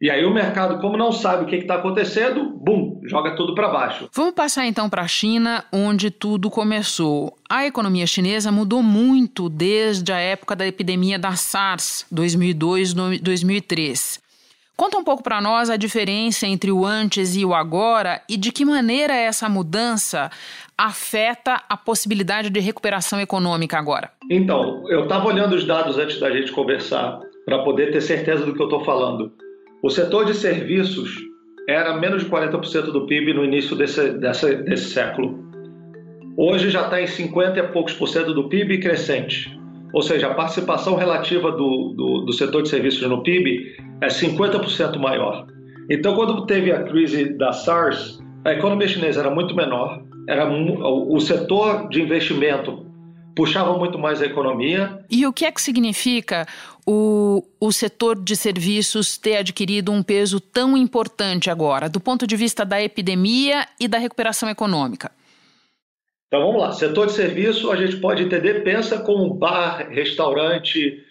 E 0.00 0.10
aí 0.10 0.24
o 0.24 0.32
mercado, 0.32 0.80
como 0.80 0.96
não 0.96 1.12
sabe 1.12 1.44
o 1.44 1.46
que 1.46 1.56
está 1.56 1.74
acontecendo, 1.74 2.54
bum, 2.56 3.02
joga 3.04 3.36
tudo 3.36 3.54
para 3.54 3.68
baixo. 3.68 4.08
Vamos 4.14 4.32
passar 4.32 4.66
então 4.66 4.88
para 4.88 5.02
a 5.02 5.06
China, 5.06 5.62
onde 5.70 6.10
tudo 6.10 6.48
começou. 6.48 7.36
A 7.46 7.66
economia 7.66 8.06
chinesa 8.06 8.50
mudou 8.50 8.82
muito 8.82 9.50
desde 9.50 10.10
a 10.10 10.18
época 10.18 10.56
da 10.56 10.66
epidemia 10.66 11.18
da 11.18 11.32
SARS, 11.32 12.06
2002-2003. 12.10 14.18
Conta 14.74 14.96
um 14.96 15.04
pouco 15.04 15.22
para 15.22 15.38
nós 15.42 15.68
a 15.68 15.76
diferença 15.76 16.46
entre 16.46 16.72
o 16.72 16.86
antes 16.86 17.36
e 17.36 17.44
o 17.44 17.52
agora 17.52 18.22
e 18.26 18.38
de 18.38 18.50
que 18.50 18.64
maneira 18.64 19.14
essa 19.14 19.50
mudança 19.50 20.30
afeta 20.78 21.62
a 21.68 21.76
possibilidade 21.76 22.48
de 22.48 22.58
recuperação 22.58 23.20
econômica 23.20 23.76
agora. 23.76 24.10
Então, 24.30 24.82
eu 24.88 25.02
estava 25.02 25.26
olhando 25.26 25.54
os 25.54 25.66
dados 25.66 25.98
antes 25.98 26.18
da 26.18 26.30
gente 26.30 26.52
conversar 26.52 27.20
para 27.44 27.62
poder 27.62 27.92
ter 27.92 28.00
certeza 28.00 28.46
do 28.46 28.54
que 28.54 28.62
eu 28.62 28.64
estou 28.64 28.82
falando. 28.82 29.30
O 29.82 29.88
setor 29.88 30.26
de 30.26 30.34
serviços 30.34 31.16
era 31.66 31.96
menos 31.98 32.24
de 32.24 32.30
40% 32.30 32.92
do 32.92 33.06
PIB 33.06 33.32
no 33.32 33.44
início 33.44 33.74
desse, 33.74 34.10
desse, 34.10 34.56
desse 34.56 34.90
século. 34.90 35.38
Hoje 36.36 36.68
já 36.68 36.82
está 36.82 37.00
em 37.00 37.06
50 37.06 37.58
e 37.58 37.62
poucos 37.68 37.94
por 37.94 38.06
cento 38.06 38.34
do 38.34 38.48
PIB 38.48 38.78
crescente. 38.78 39.58
Ou 39.92 40.02
seja, 40.02 40.28
a 40.28 40.34
participação 40.34 40.96
relativa 40.96 41.50
do, 41.50 41.94
do, 41.96 42.24
do 42.26 42.32
setor 42.32 42.62
de 42.62 42.68
serviços 42.68 43.08
no 43.08 43.22
PIB 43.22 43.74
é 44.02 44.08
50% 44.08 44.98
maior. 44.98 45.46
Então, 45.88 46.14
quando 46.14 46.46
teve 46.46 46.70
a 46.70 46.82
crise 46.84 47.36
da 47.36 47.52
SARS, 47.52 48.20
a 48.44 48.52
economia 48.52 48.86
chinesa 48.86 49.20
era 49.20 49.30
muito 49.30 49.56
menor, 49.56 50.02
era 50.28 50.48
o 50.48 51.18
setor 51.20 51.88
de 51.88 52.02
investimento 52.02 52.86
puxava 53.40 53.72
muito 53.78 53.98
mais 53.98 54.20
a 54.20 54.26
economia. 54.26 55.02
E 55.10 55.26
o 55.26 55.32
que 55.32 55.46
é 55.46 55.50
que 55.50 55.62
significa 55.62 56.46
o, 56.86 57.42
o 57.58 57.72
setor 57.72 58.22
de 58.22 58.36
serviços 58.36 59.16
ter 59.16 59.38
adquirido 59.38 59.90
um 59.90 60.02
peso 60.02 60.38
tão 60.38 60.76
importante 60.76 61.48
agora, 61.48 61.88
do 61.88 61.98
ponto 61.98 62.26
de 62.26 62.36
vista 62.36 62.66
da 62.66 62.82
epidemia 62.82 63.66
e 63.80 63.88
da 63.88 63.96
recuperação 63.96 64.46
econômica? 64.50 65.10
Então 66.26 66.46
vamos 66.46 66.60
lá, 66.60 66.72
setor 66.72 67.06
de 67.06 67.12
serviço 67.12 67.72
a 67.72 67.76
gente 67.76 67.96
pode 67.96 68.22
entender, 68.22 68.62
pensa 68.62 69.00
como 69.00 69.32
bar, 69.32 69.88
restaurante, 69.88 71.02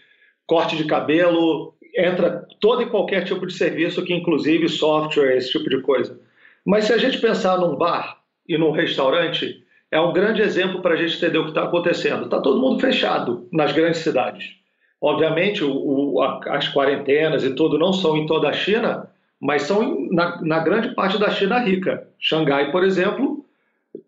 corte 0.45 0.77
de 0.77 0.83
cabelo, 0.83 1.73
entra 1.97 2.45
todo 2.61 2.83
e 2.83 2.89
qualquer 2.91 3.25
tipo 3.25 3.47
de 3.47 3.53
serviço 3.53 4.05
que 4.05 4.13
inclusive 4.13 4.69
software, 4.69 5.35
esse 5.35 5.51
tipo 5.51 5.67
de 5.67 5.81
coisa. 5.81 6.19
Mas 6.63 6.85
se 6.85 6.93
a 6.93 6.97
gente 6.99 7.17
pensar 7.17 7.57
num 7.57 7.75
bar 7.75 8.19
e 8.47 8.55
num 8.55 8.69
restaurante, 8.69 9.63
é 9.91 9.99
um 9.99 10.13
grande 10.13 10.41
exemplo 10.41 10.81
para 10.81 10.93
a 10.93 10.97
gente 10.97 11.17
entender 11.17 11.37
o 11.37 11.43
que 11.43 11.49
está 11.49 11.63
acontecendo. 11.63 12.25
Está 12.25 12.39
todo 12.41 12.61
mundo 12.61 12.79
fechado 12.79 13.47
nas 13.51 13.71
grandes 13.71 14.01
cidades. 14.01 14.55
Obviamente, 15.01 15.63
o, 15.63 15.71
o, 15.71 16.21
as 16.21 16.67
quarentenas 16.71 17.43
e 17.43 17.55
tudo 17.55 17.77
não 17.77 17.93
são 17.93 18.17
em 18.17 18.25
toda 18.25 18.49
a 18.49 18.53
China, 18.53 19.09
mas 19.39 19.63
são 19.63 20.07
na, 20.11 20.41
na, 20.41 20.59
grande 20.59 20.93
parte 20.93 21.17
da 21.17 21.31
China 21.31 21.59
rica. 21.59 22.07
Xangai, 22.19 22.71
por 22.71 22.83
exemplo, 22.83 23.45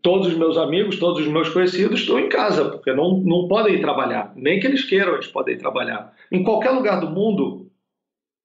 todos 0.01 0.27
os 0.27 0.35
meus 0.35 0.57
amigos, 0.57 0.99
todos 0.99 1.21
os 1.21 1.27
meus 1.27 1.49
conhecidos 1.49 2.01
estão 2.01 2.19
em 2.19 2.27
casa, 2.27 2.65
porque 2.65 2.93
não, 2.93 3.17
não 3.17 3.47
podem 3.47 3.75
ir 3.75 3.81
trabalhar. 3.81 4.33
Nem 4.35 4.59
que 4.59 4.67
eles 4.67 4.83
queiram, 4.83 5.13
eles 5.13 5.27
podem 5.27 5.55
ir 5.55 5.59
trabalhar. 5.59 6.13
Em 6.31 6.43
qualquer 6.43 6.71
lugar 6.71 6.99
do 6.99 7.09
mundo, 7.09 7.67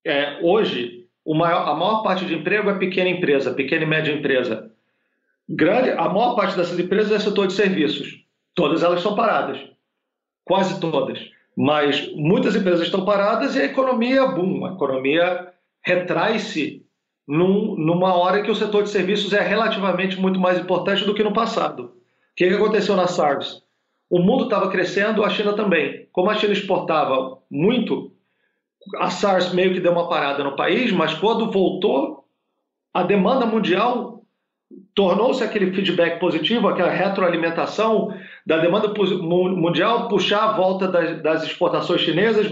é, 0.06 0.38
hoje, 0.40 1.06
maior, 1.26 1.68
a 1.68 1.74
maior 1.74 2.02
parte 2.02 2.24
de 2.24 2.34
emprego 2.34 2.70
é 2.70 2.78
pequena 2.78 3.10
empresa, 3.10 3.52
pequena 3.52 3.82
e 3.82 3.88
média 3.88 4.12
empresa. 4.12 4.65
Grande, 5.48 5.90
a 5.90 6.08
maior 6.08 6.34
parte 6.34 6.56
dessas 6.56 6.78
empresas 6.78 7.12
é 7.12 7.18
setor 7.18 7.46
de 7.46 7.52
serviços. 7.52 8.24
Todas 8.54 8.82
elas 8.82 8.98
estão 8.98 9.14
paradas. 9.14 9.58
Quase 10.44 10.80
todas. 10.80 11.18
Mas 11.56 12.12
muitas 12.14 12.56
empresas 12.56 12.82
estão 12.82 13.04
paradas 13.04 13.54
e 13.54 13.60
a 13.60 13.64
economia, 13.64 14.26
boom, 14.26 14.66
a 14.66 14.72
economia 14.72 15.52
retrai-se 15.82 16.84
num, 17.26 17.76
numa 17.76 18.14
hora 18.14 18.42
que 18.42 18.50
o 18.50 18.54
setor 18.54 18.82
de 18.82 18.90
serviços 18.90 19.32
é 19.32 19.40
relativamente 19.40 20.20
muito 20.20 20.38
mais 20.38 20.58
importante 20.58 21.04
do 21.04 21.14
que 21.14 21.22
no 21.22 21.32
passado. 21.32 21.84
O 21.84 21.90
que, 22.36 22.48
que 22.48 22.54
aconteceu 22.54 22.96
na 22.96 23.06
SARS? 23.06 23.62
O 24.10 24.20
mundo 24.20 24.44
estava 24.44 24.70
crescendo, 24.70 25.24
a 25.24 25.30
China 25.30 25.54
também. 25.54 26.08
Como 26.12 26.30
a 26.30 26.34
China 26.34 26.52
exportava 26.52 27.38
muito, 27.50 28.12
a 28.98 29.10
SARS 29.10 29.52
meio 29.52 29.72
que 29.72 29.80
deu 29.80 29.92
uma 29.92 30.08
parada 30.08 30.44
no 30.44 30.54
país, 30.54 30.92
mas 30.92 31.14
quando 31.14 31.50
voltou, 31.50 32.24
a 32.92 33.02
demanda 33.02 33.46
mundial 33.46 34.15
tornou-se 34.94 35.42
aquele 35.44 35.72
feedback 35.72 36.18
positivo, 36.18 36.68
aquela 36.68 36.90
retroalimentação 36.90 38.12
da 38.44 38.58
demanda 38.58 38.92
mundial, 39.22 40.08
puxar 40.08 40.44
a 40.44 40.52
volta 40.52 40.88
das, 40.88 41.22
das 41.22 41.42
exportações 41.44 42.00
chinesas, 42.00 42.48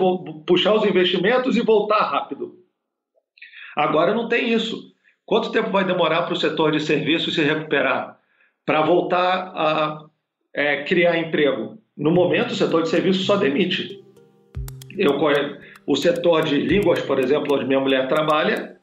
puxar 0.47 0.75
os 0.75 0.85
investimentos 0.85 1.57
e 1.57 1.61
voltar 1.61 2.05
rápido. 2.05 2.55
Agora 3.77 4.15
não 4.15 4.29
tem 4.29 4.53
isso. 4.53 4.93
Quanto 5.27 5.51
tempo 5.51 5.71
vai 5.71 5.85
demorar 5.85 6.23
para 6.23 6.35
o 6.35 6.39
setor 6.39 6.73
de 6.73 6.81
serviços 6.81 7.35
se 7.35 7.43
recuperar? 7.43 8.19
Para 8.65 8.83
voltar 8.83 9.53
a 9.55 10.05
é, 10.55 10.85
criar 10.85 11.19
emprego? 11.19 11.79
No 11.97 12.11
momento, 12.11 12.51
o 12.51 12.55
setor 12.55 12.83
de 12.83 12.89
serviços 12.89 13.25
só 13.25 13.37
demite. 13.37 14.05
Eu, 14.97 15.19
o 15.87 15.97
setor 15.97 16.45
de 16.45 16.61
línguas, 16.61 17.01
por 17.03 17.19
exemplo, 17.19 17.55
onde 17.55 17.67
minha 17.67 17.81
mulher 17.81 18.07
trabalha, 18.09 18.77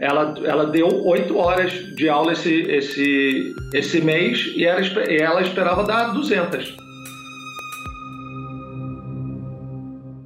ela, 0.00 0.34
ela 0.44 0.66
deu 0.66 1.06
oito 1.06 1.36
horas 1.36 1.72
de 1.94 2.08
aula 2.08 2.32
esse, 2.32 2.62
esse, 2.62 3.54
esse 3.72 4.00
mês 4.00 4.50
e 4.56 4.64
ela, 4.64 4.80
ela 4.80 5.42
esperava 5.42 5.84
dar 5.84 6.14
200. 6.14 6.74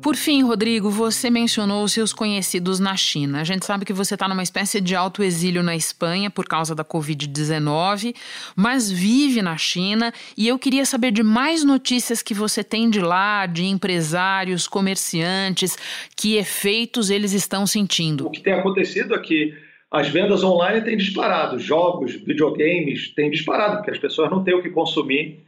Por 0.05 0.17
fim, 0.17 0.43
Rodrigo, 0.43 0.91
você 0.91 1.31
mencionou 1.31 1.83
os 1.83 1.95
seus 1.95 2.13
conhecidos 2.13 2.79
na 2.79 2.95
China. 2.95 3.41
A 3.41 3.45
gente 3.45 3.65
sabe 3.65 3.87
que 3.87 3.93
você 3.95 4.13
está 4.13 4.29
numa 4.29 4.43
espécie 4.43 4.79
de 4.79 4.95
autoexílio 4.95 5.63
na 5.63 5.75
Espanha 5.75 6.29
por 6.29 6.45
causa 6.45 6.75
da 6.75 6.85
Covid-19, 6.85 8.15
mas 8.55 8.93
vive 8.93 9.41
na 9.41 9.57
China 9.57 10.13
e 10.37 10.47
eu 10.47 10.59
queria 10.59 10.85
saber 10.85 11.11
de 11.11 11.23
mais 11.23 11.65
notícias 11.65 12.23
que 12.23 12.35
você 12.35 12.63
tem 12.63 12.91
de 12.91 13.01
lá, 13.01 13.47
de 13.47 13.65
empresários, 13.65 14.69
comerciantes, 14.69 15.75
que 16.15 16.37
efeitos 16.37 17.09
eles 17.09 17.33
estão 17.33 17.67
sentindo. 17.67 18.27
O 18.27 18.31
que 18.31 18.43
tem 18.43 18.53
acontecido 18.53 19.15
aqui 19.15 19.55
as 19.91 20.09
vendas 20.09 20.45
online 20.45 20.85
têm 20.85 20.99
disparado, 20.99 21.59
jogos, 21.59 22.13
videogames 22.13 23.09
têm 23.15 23.31
disparado, 23.31 23.77
porque 23.77 23.93
as 23.93 23.99
pessoas 23.99 24.31
não 24.31 24.45
têm 24.45 24.53
o 24.53 24.63
que 24.63 24.69
consumir 24.69 25.43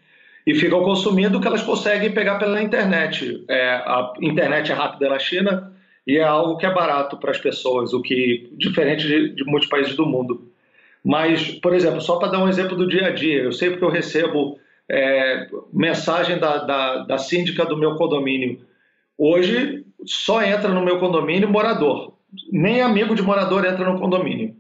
e 0.47 0.55
ficam 0.55 0.83
consumindo 0.83 1.39
o 1.39 1.41
que 1.41 1.47
elas 1.47 1.63
conseguem 1.63 2.13
pegar 2.13 2.39
pela 2.39 2.63
internet. 2.63 3.45
É, 3.49 3.69
a 3.69 4.13
internet 4.21 4.71
é 4.71 4.75
rápida 4.75 5.09
na 5.09 5.19
China 5.19 5.73
e 6.07 6.17
é 6.17 6.23
algo 6.23 6.57
que 6.57 6.67
é 6.67 6.73
barato 6.73 7.17
para 7.17 7.33
as 7.33 7.39
pessoas, 7.39 7.93
o 7.93 8.01
que 8.01 8.49
diferente 8.53 9.07
de, 9.07 9.35
de 9.35 9.45
muitos 9.45 9.69
países 9.69 9.97
do 9.97 10.07
mundo. 10.07 10.53
Mas, 11.05 11.51
por 11.51 11.75
exemplo, 11.75 12.01
só 12.01 12.17
para 12.17 12.29
dar 12.29 12.45
um 12.45 12.49
exemplo 12.49 12.77
do 12.77 12.87
dia 12.87 13.09
a 13.09 13.11
dia, 13.11 13.43
eu 13.43 13.53
sei 13.53 13.71
porque 13.71 13.85
eu 13.85 13.91
recebo 13.91 14.59
é, 14.89 15.49
mensagem 15.73 16.39
da, 16.39 16.59
da, 16.59 16.99
da 16.99 17.19
síndica 17.19 17.65
do 17.65 17.77
meu 17.77 17.97
condomínio. 17.97 18.61
Hoje 19.19 19.85
só 20.05 20.43
entra 20.43 20.69
no 20.69 20.85
meu 20.85 20.99
condomínio 20.99 21.49
morador 21.49 22.17
nem 22.51 22.81
amigo 22.81 23.15
de 23.15 23.23
morador 23.23 23.65
entra 23.65 23.91
no 23.91 23.99
condomínio. 23.99 24.57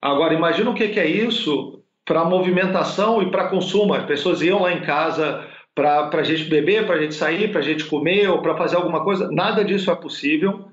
Agora, 0.00 0.34
imagina 0.34 0.70
o 0.70 0.74
que, 0.74 0.84
é 0.84 1.06
isso 1.06 1.73
para 2.04 2.24
movimentação 2.24 3.22
e 3.22 3.30
para 3.30 3.48
consumo. 3.48 3.94
As 3.94 4.04
pessoas 4.04 4.42
iam 4.42 4.62
lá 4.62 4.72
em 4.72 4.82
casa 4.82 5.46
para 5.74 6.08
a 6.12 6.22
gente 6.22 6.44
beber, 6.44 6.86
para 6.86 6.96
a 6.96 6.98
gente 7.00 7.14
sair, 7.14 7.50
para 7.50 7.60
a 7.60 7.64
gente 7.64 7.84
comer 7.84 8.28
ou 8.28 8.40
para 8.40 8.56
fazer 8.56 8.76
alguma 8.76 9.02
coisa. 9.02 9.30
Nada 9.30 9.64
disso 9.64 9.90
é 9.90 9.94
possível. 9.96 10.68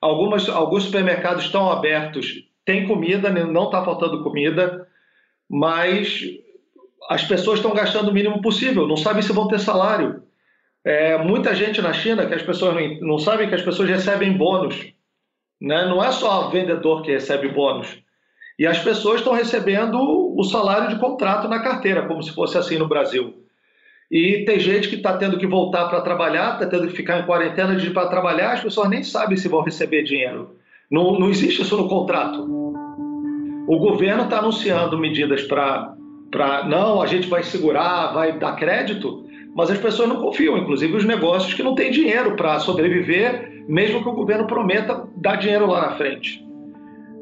Algumas, 0.00 0.48
alguns 0.48 0.84
supermercados 0.84 1.44
estão 1.44 1.70
abertos, 1.70 2.44
tem 2.64 2.86
comida, 2.86 3.28
não 3.30 3.64
está 3.64 3.84
faltando 3.84 4.22
comida, 4.22 4.86
mas 5.48 6.22
as 7.10 7.22
pessoas 7.24 7.58
estão 7.58 7.74
gastando 7.74 8.08
o 8.08 8.14
mínimo 8.14 8.40
possível, 8.40 8.86
não 8.86 8.96
sabem 8.96 9.22
se 9.22 9.32
vão 9.32 9.48
ter 9.48 9.58
salário. 9.58 10.22
É, 10.82 11.18
muita 11.18 11.54
gente 11.54 11.82
na 11.82 11.92
China 11.92 12.24
que 12.24 12.32
as 12.32 12.42
pessoas 12.42 12.74
não, 12.74 13.08
não 13.08 13.18
sabem 13.18 13.48
que 13.48 13.54
as 13.54 13.60
pessoas 13.60 13.90
recebem 13.90 14.32
bônus 14.32 14.94
né? 15.60 15.84
Não 15.84 16.02
é 16.02 16.10
só 16.10 16.48
vendedor 16.48 17.02
que 17.02 17.12
recebe 17.12 17.48
bônus. 17.48 17.98
E 18.60 18.66
as 18.66 18.78
pessoas 18.78 19.20
estão 19.20 19.32
recebendo 19.32 19.96
o 19.98 20.44
salário 20.44 20.90
de 20.90 21.00
contrato 21.00 21.48
na 21.48 21.60
carteira, 21.60 22.06
como 22.06 22.22
se 22.22 22.30
fosse 22.30 22.58
assim 22.58 22.76
no 22.76 22.86
Brasil. 22.86 23.32
E 24.10 24.44
tem 24.44 24.60
gente 24.60 24.86
que 24.86 24.96
está 24.96 25.16
tendo 25.16 25.38
que 25.38 25.46
voltar 25.46 25.88
para 25.88 26.02
trabalhar, 26.02 26.52
está 26.52 26.66
tendo 26.66 26.86
que 26.86 26.94
ficar 26.94 27.20
em 27.20 27.24
quarentena 27.24 27.74
de 27.74 27.86
ir 27.86 27.94
para 27.94 28.10
trabalhar, 28.10 28.52
as 28.52 28.60
pessoas 28.60 28.90
nem 28.90 29.02
sabem 29.02 29.38
se 29.38 29.48
vão 29.48 29.62
receber 29.62 30.02
dinheiro. 30.02 30.56
Não, 30.90 31.18
não 31.18 31.30
existe 31.30 31.62
isso 31.62 31.74
no 31.74 31.88
contrato. 31.88 32.42
O 33.66 33.78
governo 33.78 34.24
está 34.24 34.40
anunciando 34.40 34.98
medidas 34.98 35.42
para. 35.44 35.94
Não, 36.68 37.00
a 37.00 37.06
gente 37.06 37.28
vai 37.28 37.42
segurar, 37.42 38.12
vai 38.12 38.38
dar 38.38 38.56
crédito, 38.56 39.24
mas 39.54 39.70
as 39.70 39.78
pessoas 39.78 40.10
não 40.10 40.20
confiam, 40.20 40.58
inclusive 40.58 40.94
os 40.94 41.06
negócios 41.06 41.54
que 41.54 41.62
não 41.62 41.74
têm 41.74 41.90
dinheiro 41.90 42.36
para 42.36 42.58
sobreviver, 42.58 43.64
mesmo 43.66 44.02
que 44.02 44.08
o 44.10 44.12
governo 44.12 44.46
prometa 44.46 45.08
dar 45.16 45.36
dinheiro 45.36 45.66
lá 45.66 45.80
na 45.80 45.96
frente. 45.96 46.49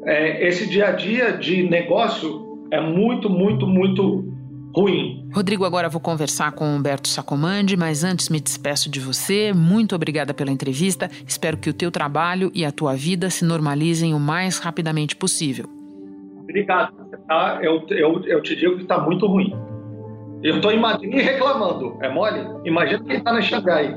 É, 0.05 0.47
esse 0.47 0.67
dia 0.67 0.87
a 0.87 0.91
dia 0.91 1.33
de 1.33 1.63
negócio 1.63 2.67
é 2.71 2.79
muito, 2.79 3.29
muito, 3.29 3.67
muito 3.67 4.33
ruim. 4.75 5.27
Rodrigo, 5.33 5.65
agora 5.65 5.89
vou 5.89 5.99
conversar 5.99 6.51
com 6.51 6.65
Humberto 6.65 7.07
Sacomandi, 7.07 7.75
mas 7.75 8.03
antes 8.03 8.29
me 8.29 8.39
despeço 8.39 8.89
de 8.89 8.99
você. 8.99 9.51
Muito 9.53 9.95
obrigada 9.95 10.33
pela 10.33 10.51
entrevista. 10.51 11.09
Espero 11.25 11.57
que 11.57 11.69
o 11.69 11.73
teu 11.73 11.91
trabalho 11.91 12.51
e 12.53 12.63
a 12.63 12.71
tua 12.71 12.95
vida 12.95 13.29
se 13.29 13.43
normalizem 13.43 14.13
o 14.13 14.19
mais 14.19 14.59
rapidamente 14.59 15.15
possível. 15.15 15.65
Obrigado. 16.41 16.93
Tá? 17.27 17.59
Eu, 17.61 17.85
eu, 17.89 18.23
eu 18.25 18.41
te 18.41 18.55
digo 18.55 18.75
que 18.75 18.83
está 18.83 18.97
muito 18.99 19.27
ruim. 19.27 19.53
Eu 20.41 20.55
estou 20.55 20.71
em 20.71 20.79
Madrid 20.79 21.13
reclamando. 21.13 21.97
É 22.01 22.09
mole? 22.09 22.39
Imagina 22.65 23.03
quem 23.03 23.17
está 23.17 23.33
na 23.33 23.41
Xangai. 23.41 23.93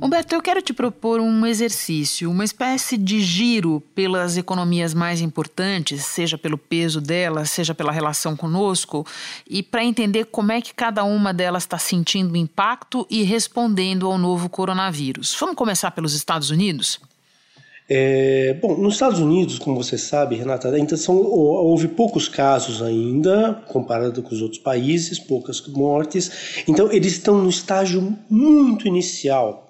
Humberto, 0.00 0.32
eu 0.32 0.40
quero 0.40 0.62
te 0.62 0.72
propor 0.72 1.20
um 1.20 1.44
exercício, 1.44 2.30
uma 2.30 2.44
espécie 2.44 2.96
de 2.96 3.20
giro 3.20 3.82
pelas 3.96 4.36
economias 4.36 4.94
mais 4.94 5.20
importantes, 5.20 6.04
seja 6.04 6.38
pelo 6.38 6.56
peso 6.56 7.00
delas, 7.00 7.50
seja 7.50 7.74
pela 7.74 7.90
relação 7.90 8.36
conosco, 8.36 9.04
e 9.48 9.60
para 9.60 9.84
entender 9.84 10.26
como 10.26 10.52
é 10.52 10.60
que 10.60 10.72
cada 10.72 11.02
uma 11.02 11.34
delas 11.34 11.64
está 11.64 11.78
sentindo 11.78 12.36
impacto 12.36 13.06
e 13.10 13.24
respondendo 13.24 14.06
ao 14.06 14.16
novo 14.16 14.48
coronavírus. 14.48 15.36
Vamos 15.38 15.56
começar 15.56 15.90
pelos 15.90 16.14
Estados 16.14 16.50
Unidos? 16.50 17.00
É, 17.90 18.56
bom, 18.62 18.76
nos 18.76 18.94
Estados 18.94 19.18
Unidos, 19.18 19.58
como 19.58 19.82
você 19.82 19.98
sabe, 19.98 20.36
Renata, 20.36 20.68
ainda 20.68 20.94
houve 21.08 21.88
poucos 21.88 22.28
casos 22.28 22.82
ainda, 22.82 23.64
comparado 23.66 24.22
com 24.22 24.32
os 24.32 24.42
outros 24.42 24.60
países, 24.60 25.18
poucas 25.18 25.66
mortes. 25.66 26.62
Então, 26.68 26.92
eles 26.92 27.14
estão 27.14 27.38
no 27.38 27.50
estágio 27.50 28.16
muito 28.30 28.86
inicial 28.86 29.67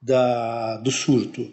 da, 0.00 0.76
do 0.78 0.90
surto. 0.90 1.46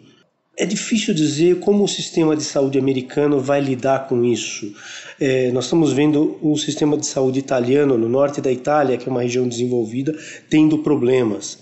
É 0.56 0.66
difícil 0.66 1.14
dizer 1.14 1.60
como 1.60 1.84
o 1.84 1.88
sistema 1.88 2.34
de 2.34 2.42
saúde 2.42 2.78
americano 2.78 3.38
vai 3.40 3.60
lidar 3.60 4.08
com 4.08 4.24
isso. 4.24 4.74
É, 5.20 5.52
nós 5.52 5.64
estamos 5.64 5.92
vendo 5.92 6.36
um 6.42 6.56
sistema 6.56 6.96
de 6.96 7.06
saúde 7.06 7.38
italiano 7.38 7.96
no 7.96 8.08
norte 8.08 8.40
da 8.40 8.50
Itália, 8.50 8.96
que 8.96 9.08
é 9.08 9.12
uma 9.12 9.22
região 9.22 9.46
desenvolvida, 9.46 10.18
tendo 10.50 10.78
problemas. 10.78 11.58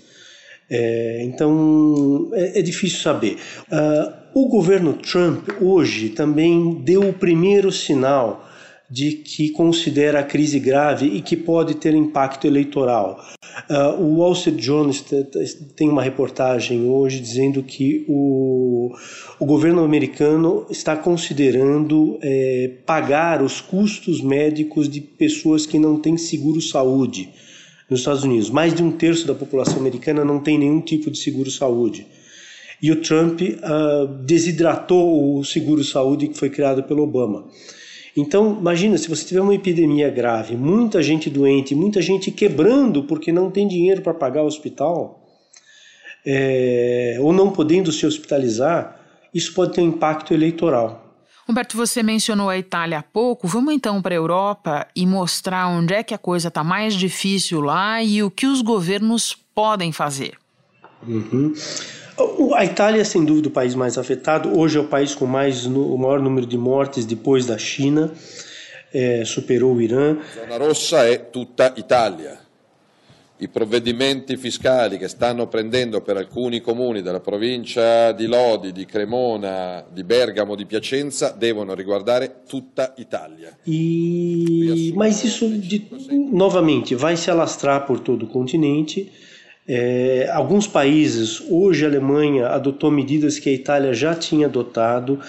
É, 0.69 1.23
então 1.23 2.29
é, 2.33 2.59
é, 2.59 2.61
difícil 2.61 2.99
saber. 2.99 3.37
Uh, 3.71 4.13
o 4.33 4.47
governo 4.49 4.93
Trump 4.93 5.47
hoje 5.61 6.09
também 6.09 6.81
deu 6.83 7.07
o 7.07 7.13
primeiro 7.13 7.71
sinal 7.71 8.46
de 8.89 9.11
que 9.11 9.49
considera 9.49 10.21
a 10.21 10.23
crise 10.23 10.59
grave 10.59 11.07
e 11.07 11.21
que 11.21 11.35
pode 11.35 11.75
ter 11.75 11.93
impacto 11.93 12.47
eleitoral. 12.47 13.21
Uh, 13.69 14.01
o 14.01 14.17
Wall 14.19 14.33
Street 14.33 14.61
Journal 14.61 14.93
tem 15.75 15.89
uma 15.89 16.01
reportagem 16.01 16.85
hoje 16.87 17.19
dizendo 17.19 17.61
que 17.61 18.05
o, 18.07 18.93
o 19.39 19.45
governo 19.45 19.83
americano 19.83 20.65
está 20.69 20.95
considerando 20.95 22.17
é, 22.21 22.71
pagar 22.85 23.41
os 23.41 23.59
custos 23.59 24.21
médicos 24.21 24.87
de 24.87 25.01
pessoas 25.01 25.65
que 25.65 25.77
não 25.77 25.99
têm 25.99 26.15
seguro 26.15 26.61
saúde 26.61 27.29
nos 27.89 27.99
Estados 27.99 28.23
Unidos. 28.23 28.49
Mais 28.49 28.73
de 28.73 28.81
um 28.81 28.91
terço 28.91 29.27
da 29.27 29.33
população 29.33 29.79
americana 29.79 30.23
não 30.23 30.39
tem 30.39 30.57
nenhum 30.57 30.79
tipo 30.79 31.11
de 31.11 31.17
seguro 31.17 31.51
saúde. 31.51 32.07
E 32.81 32.91
o 32.91 33.01
Trump 33.01 33.41
uh, 33.41 34.07
desidratou 34.23 35.39
o 35.39 35.43
seguro 35.43 35.83
saúde 35.83 36.27
que 36.27 36.37
foi 36.37 36.49
criado 36.49 36.83
pelo 36.83 37.03
Obama. 37.03 37.45
Então, 38.17 38.57
imagina 38.59 38.97
se 38.97 39.07
você 39.07 39.23
tiver 39.23 39.41
uma 39.41 39.53
epidemia 39.53 40.09
grave, 40.09 40.57
muita 40.57 41.03
gente 41.03 41.29
doente, 41.29 41.75
muita 41.75 42.01
gente 42.01 42.31
quebrando 42.31 43.03
porque 43.03 43.31
não 43.31 43.51
tem 43.51 43.67
dinheiro 43.67 44.01
para 44.01 44.11
pagar 44.11 44.41
o 44.41 44.47
hospital, 44.47 45.23
é, 46.25 47.17
ou 47.21 47.31
não 47.31 47.51
podendo 47.51 47.91
se 47.91 48.07
hospitalizar, 48.07 48.99
isso 49.31 49.53
pode 49.53 49.73
ter 49.73 49.81
um 49.81 49.89
impacto 49.89 50.33
eleitoral. 50.33 51.05
Humberto, 51.47 51.77
você 51.77 52.01
mencionou 52.01 52.49
a 52.49 52.57
Itália 52.57 52.99
há 52.99 53.03
pouco. 53.03 53.47
Vamos 53.47 53.73
então 53.73 54.01
para 54.01 54.15
a 54.15 54.17
Europa 54.17 54.87
e 54.95 55.05
mostrar 55.05 55.67
onde 55.67 55.93
é 55.93 56.01
que 56.01 56.13
a 56.13 56.17
coisa 56.17 56.47
está 56.47 56.63
mais 56.63 56.95
difícil 56.95 57.61
lá 57.61 58.01
e 58.01 58.23
o 58.23 58.31
que 58.31 58.47
os 58.47 58.63
governos 58.63 59.37
podem 59.53 59.91
fazer. 59.91 60.37
Uhum. 61.07 61.53
A 62.55 62.65
Itália 62.65 63.01
é 63.01 63.03
sem 63.03 63.23
dúvida 63.23 63.47
o 63.47 63.51
país 63.51 63.75
mais 63.75 63.97
afetado. 63.97 64.57
Hoje 64.57 64.77
é 64.77 64.81
o 64.81 64.87
país 64.87 65.13
com 65.13 65.25
mais, 65.25 65.65
o 65.65 65.97
maior 65.97 66.19
número 66.19 66.45
de 66.45 66.57
mortes 66.57 67.05
depois 67.05 67.45
da 67.45 67.57
China. 67.57 68.11
É, 68.93 69.23
superou 69.25 69.75
o 69.75 69.81
Irã. 69.81 70.17
A 70.19 70.41
zona 70.41 70.57
rossa 70.57 71.03
é 71.03 71.17
tutta 71.17 71.73
Itália. 71.77 72.39
I 73.39 73.49
provvedimenti 73.49 74.35
fiscali 74.35 74.97
che 74.97 75.07
stanno 75.07 75.45
prendendo 75.47 76.01
per 76.01 76.17
alcuni 76.17 76.59
comuni 76.59 77.03
della 77.03 77.19
provincia 77.19 78.11
di 78.11 78.25
Lodi, 78.25 78.71
di 78.71 78.83
Cremona, 78.85 79.85
di 79.93 80.03
Bergamo, 80.03 80.55
di 80.55 80.65
Piacenza 80.65 81.29
devono 81.37 81.75
riguardare 81.75 82.41
tutta 82.47 82.95
Italia. 82.97 83.55
E... 83.63 84.91
Mas 84.95 85.23
isso, 85.23 85.47
de, 85.49 85.85
novamente, 86.31 86.95
vai 86.95 87.15
se 87.15 87.29
alastrar 87.29 87.85
por 87.85 87.99
todo 87.99 88.23
o 88.23 88.27
continente. 88.27 89.11
É, 89.67 90.29
alguns 90.31 90.65
países, 90.65 91.41
hoje 91.49 91.83
a 91.83 91.89
Alemanha 91.89 92.47
adotou 92.47 92.89
medidas 92.89 93.37
que 93.37 93.49
a 93.49 93.53
Itália 93.53 93.93
já 93.93 94.15
tinha 94.15 94.47
adotado, 94.47 95.19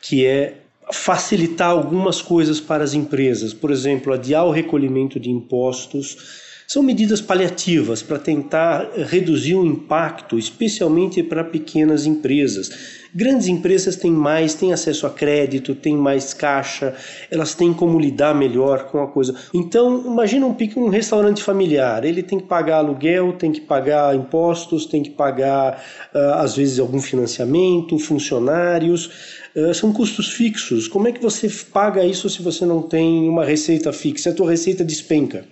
que 0.00 0.24
é 0.24 0.54
facilitar 0.92 1.70
algumas 1.70 2.22
coisas 2.22 2.60
para 2.60 2.84
as 2.84 2.94
empresas, 2.94 3.52
por 3.52 3.70
exemplo, 3.70 4.12
adiar 4.12 4.46
o 4.46 4.50
recolhimento 4.50 5.18
de 5.18 5.30
impostos. 5.30 6.47
São 6.70 6.82
medidas 6.82 7.22
paliativas 7.22 8.02
para 8.02 8.18
tentar 8.18 8.90
reduzir 8.94 9.54
o 9.54 9.64
impacto, 9.64 10.38
especialmente 10.38 11.22
para 11.22 11.42
pequenas 11.42 12.04
empresas 12.04 12.98
Grandes 13.14 13.48
empresas 13.48 13.96
têm 13.96 14.10
mais, 14.10 14.54
têm 14.54 14.72
acesso 14.72 15.06
a 15.06 15.10
crédito, 15.10 15.74
têm 15.74 15.96
mais 15.96 16.34
caixa, 16.34 16.94
elas 17.30 17.54
têm 17.54 17.72
como 17.72 17.98
lidar 17.98 18.34
melhor 18.34 18.84
com 18.90 19.02
a 19.02 19.06
coisa. 19.06 19.34
Então, 19.54 20.04
imagina 20.06 20.46
um, 20.46 20.54
um 20.76 20.88
restaurante 20.88 21.42
familiar, 21.42 22.04
ele 22.04 22.22
tem 22.22 22.38
que 22.38 22.46
pagar 22.46 22.76
aluguel, 22.76 23.32
tem 23.32 23.50
que 23.50 23.62
pagar 23.62 24.14
impostos, 24.14 24.84
tem 24.84 25.02
que 25.02 25.10
pagar, 25.10 25.82
uh, 26.14 26.34
às 26.34 26.54
vezes, 26.54 26.78
algum 26.78 27.00
financiamento, 27.00 27.98
funcionários. 27.98 29.10
Uh, 29.56 29.72
são 29.72 29.90
custos 29.90 30.28
fixos. 30.28 30.86
Como 30.86 31.08
é 31.08 31.12
que 31.12 31.22
você 31.22 31.50
paga 31.72 32.04
isso 32.04 32.28
se 32.28 32.42
você 32.42 32.66
não 32.66 32.82
tem 32.82 33.26
uma 33.26 33.44
receita 33.44 33.90
fixa? 33.90 34.30
A 34.30 34.34
tua 34.34 34.50
receita 34.50 34.84
despenca. 34.84 35.46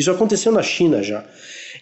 Isso 0.00 0.10
aconteceu 0.10 0.50
na 0.50 0.62
China 0.62 1.02
já. 1.02 1.24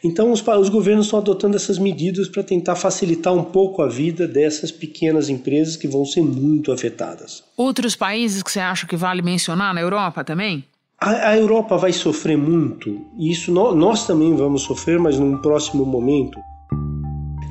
Então, 0.03 0.33
os, 0.33 0.47
os 0.47 0.69
governos 0.69 1.07
estão 1.07 1.21
adotando 1.21 1.57
essas 1.57 1.79
medidas 1.79 2.29
para 2.29 2.43
tentar 2.43 2.75
facilitar 2.75 3.33
um 3.33 3.45
pouco 3.45 3.81
a 3.81 3.89
vida 3.89 4.27
dessas 4.27 4.73
pequenas 4.73 5.29
empresas 5.29 5.77
que 5.77 5.87
vão 5.87 6.05
ser 6.05 6.23
muito 6.23 6.73
afetadas. 6.73 7.45
Outros 7.57 7.95
países 7.95 8.43
que 8.43 8.51
você 8.51 8.61
acha 8.61 8.87
que 8.87 8.97
vale 8.97 9.23
mencionar 9.23 9.73
na 9.73 9.81
Europa 9.81 10.25
também? 10.25 10.65
A, 11.01 11.31
a 11.31 11.37
Europa 11.37 11.77
vai 11.77 11.93
sofrer 11.93 12.37
muito, 12.37 13.07
e 13.17 13.31
isso 13.31 13.53
no, 13.53 13.73
nós 13.73 14.05
também 14.05 14.35
vamos 14.35 14.63
sofrer, 14.63 14.99
mas 14.99 15.17
num 15.17 15.39
próximo 15.39 15.85
momento. 15.85 16.41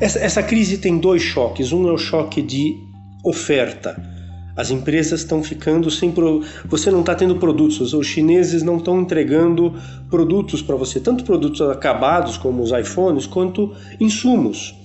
Essa, 0.02 0.20
essa 0.20 0.44
crise 0.44 0.78
tem 0.78 1.00
dois 1.00 1.22
choques. 1.22 1.72
Um 1.72 1.88
é 1.88 1.94
o 1.94 1.98
choque 1.98 2.42
de 2.42 2.76
oferta 3.24 4.17
as 4.58 4.72
empresas 4.72 5.20
estão 5.22 5.44
ficando 5.44 5.92
sem. 5.92 6.12
Pro... 6.12 6.42
Você 6.66 6.90
não 6.90 7.02
está 7.02 7.14
tendo 7.14 7.36
produtos, 7.36 7.94
os 7.94 8.08
chineses 8.08 8.64
não 8.64 8.78
estão 8.78 9.00
entregando 9.00 9.76
produtos 10.10 10.64
para 10.64 10.76
você, 10.76 11.00
tanto 11.00 11.24
produtos 11.24 11.62
acabados 11.62 12.38
como 12.38 12.64
os 12.64 12.72
iPhones, 12.72 13.28
quanto 13.28 13.72
insumos. 14.00 14.76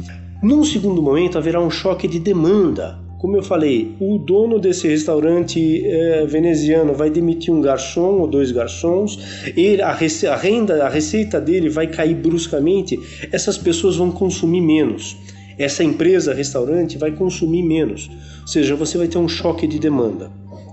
Num 0.43 0.63
segundo 0.63 1.01
momento, 1.01 1.39
haverá 1.39 1.61
um 1.61 1.71
choque 1.71 2.07
de 2.07 2.19
demanda. 2.19 3.01
Como 3.19 3.37
eu 3.37 3.43
falei, 3.43 3.95
o 4.01 4.19
dono 4.19 4.59
desse 4.59 4.89
restaurante 4.89 5.87
é, 5.87 6.27
veneziano 6.27 6.93
vai 6.93 7.09
demitir 7.09 7.55
um 7.55 7.61
garçom 7.61 8.19
ou 8.19 8.27
dois 8.27 8.51
garçons, 8.51 9.17
ele, 9.57 9.81
a, 9.81 9.93
rece 9.93 10.27
a 10.27 10.35
renda, 10.35 10.85
a 10.85 10.89
receita 10.89 11.41
dele 11.41 11.69
vai 11.69 11.87
cair 11.87 12.17
bruscamente, 12.17 12.99
essas 13.31 13.57
pessoas 13.57 13.95
vão 13.95 14.11
consumir 14.11 14.61
menos 14.61 15.17
essa 15.59 15.85
empresa, 15.85 16.35
restaurante, 16.35 16.99
vai 16.99 17.13
consumir 17.13 17.63
menos. 17.63 18.11
Ou 18.41 18.47
seja, 18.47 18.75
você 18.75 18.99
vai 18.99 19.09
ter 19.09 19.19
um 19.19 19.29
choque 19.29 19.67
de 19.67 19.79
demanda. 19.79 20.31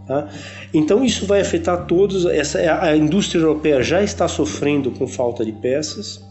Tá? 0.08 0.28
Então 0.74 1.06
isso 1.06 1.26
vai 1.26 1.42
afetar 1.42 1.86
todos. 1.86 2.26
Essa, 2.26 2.60
a 2.82 2.98
indústria 2.98 3.42
europeia 3.42 3.82
já 3.84 4.02
está 4.02 4.28
sofrendo 4.28 4.92
com 4.92 5.08
falta 5.08 5.46
de 5.46 5.52
peças. 5.52 6.28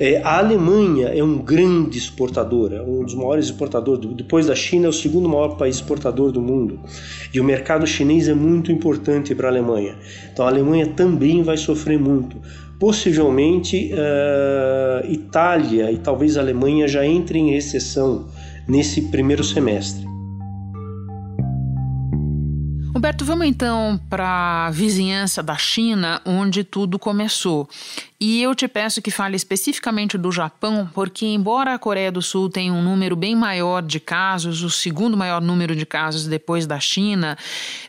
É, 0.00 0.20
a 0.22 0.38
Alemanha 0.38 1.08
é 1.08 1.22
um 1.22 1.38
grande 1.38 1.96
exportador, 1.96 2.72
é 2.72 2.82
um 2.82 3.04
dos 3.04 3.14
maiores 3.14 3.46
exportadores. 3.46 4.10
Depois 4.14 4.46
da 4.46 4.54
China, 4.56 4.86
é 4.86 4.88
o 4.88 4.92
segundo 4.92 5.28
maior 5.28 5.56
país 5.56 5.76
exportador 5.76 6.32
do 6.32 6.40
mundo. 6.40 6.80
E 7.32 7.38
o 7.38 7.44
mercado 7.44 7.86
chinês 7.86 8.26
é 8.28 8.34
muito 8.34 8.72
importante 8.72 9.34
para 9.34 9.46
a 9.46 9.50
Alemanha. 9.50 9.96
Então 10.32 10.44
a 10.44 10.48
Alemanha 10.48 10.88
também 10.88 11.42
vai 11.42 11.56
sofrer 11.56 11.98
muito 11.98 12.36
possivelmente 12.78 13.92
uh, 13.92 15.10
Itália 15.10 15.90
e 15.90 15.98
talvez 15.98 16.36
Alemanha 16.36 16.86
já 16.88 17.04
entrem 17.06 17.50
em 17.50 17.52
recessão 17.52 18.26
nesse 18.68 19.02
primeiro 19.02 19.44
semestre. 19.44 20.13
Roberto, 23.14 23.24
vamos 23.24 23.46
então 23.46 24.00
para 24.10 24.66
a 24.66 24.70
vizinhança 24.70 25.40
da 25.40 25.56
China, 25.56 26.20
onde 26.24 26.64
tudo 26.64 26.98
começou. 26.98 27.68
E 28.20 28.42
eu 28.42 28.54
te 28.56 28.66
peço 28.66 29.00
que 29.00 29.10
fale 29.10 29.36
especificamente 29.36 30.18
do 30.18 30.32
Japão, 30.32 30.88
porque, 30.92 31.24
embora 31.24 31.74
a 31.74 31.78
Coreia 31.78 32.10
do 32.10 32.20
Sul 32.20 32.50
tenha 32.50 32.72
um 32.72 32.82
número 32.82 33.14
bem 33.14 33.36
maior 33.36 33.82
de 33.82 34.00
casos, 34.00 34.62
o 34.62 34.70
segundo 34.70 35.16
maior 35.16 35.40
número 35.40 35.76
de 35.76 35.86
casos 35.86 36.26
depois 36.26 36.66
da 36.66 36.80
China, 36.80 37.38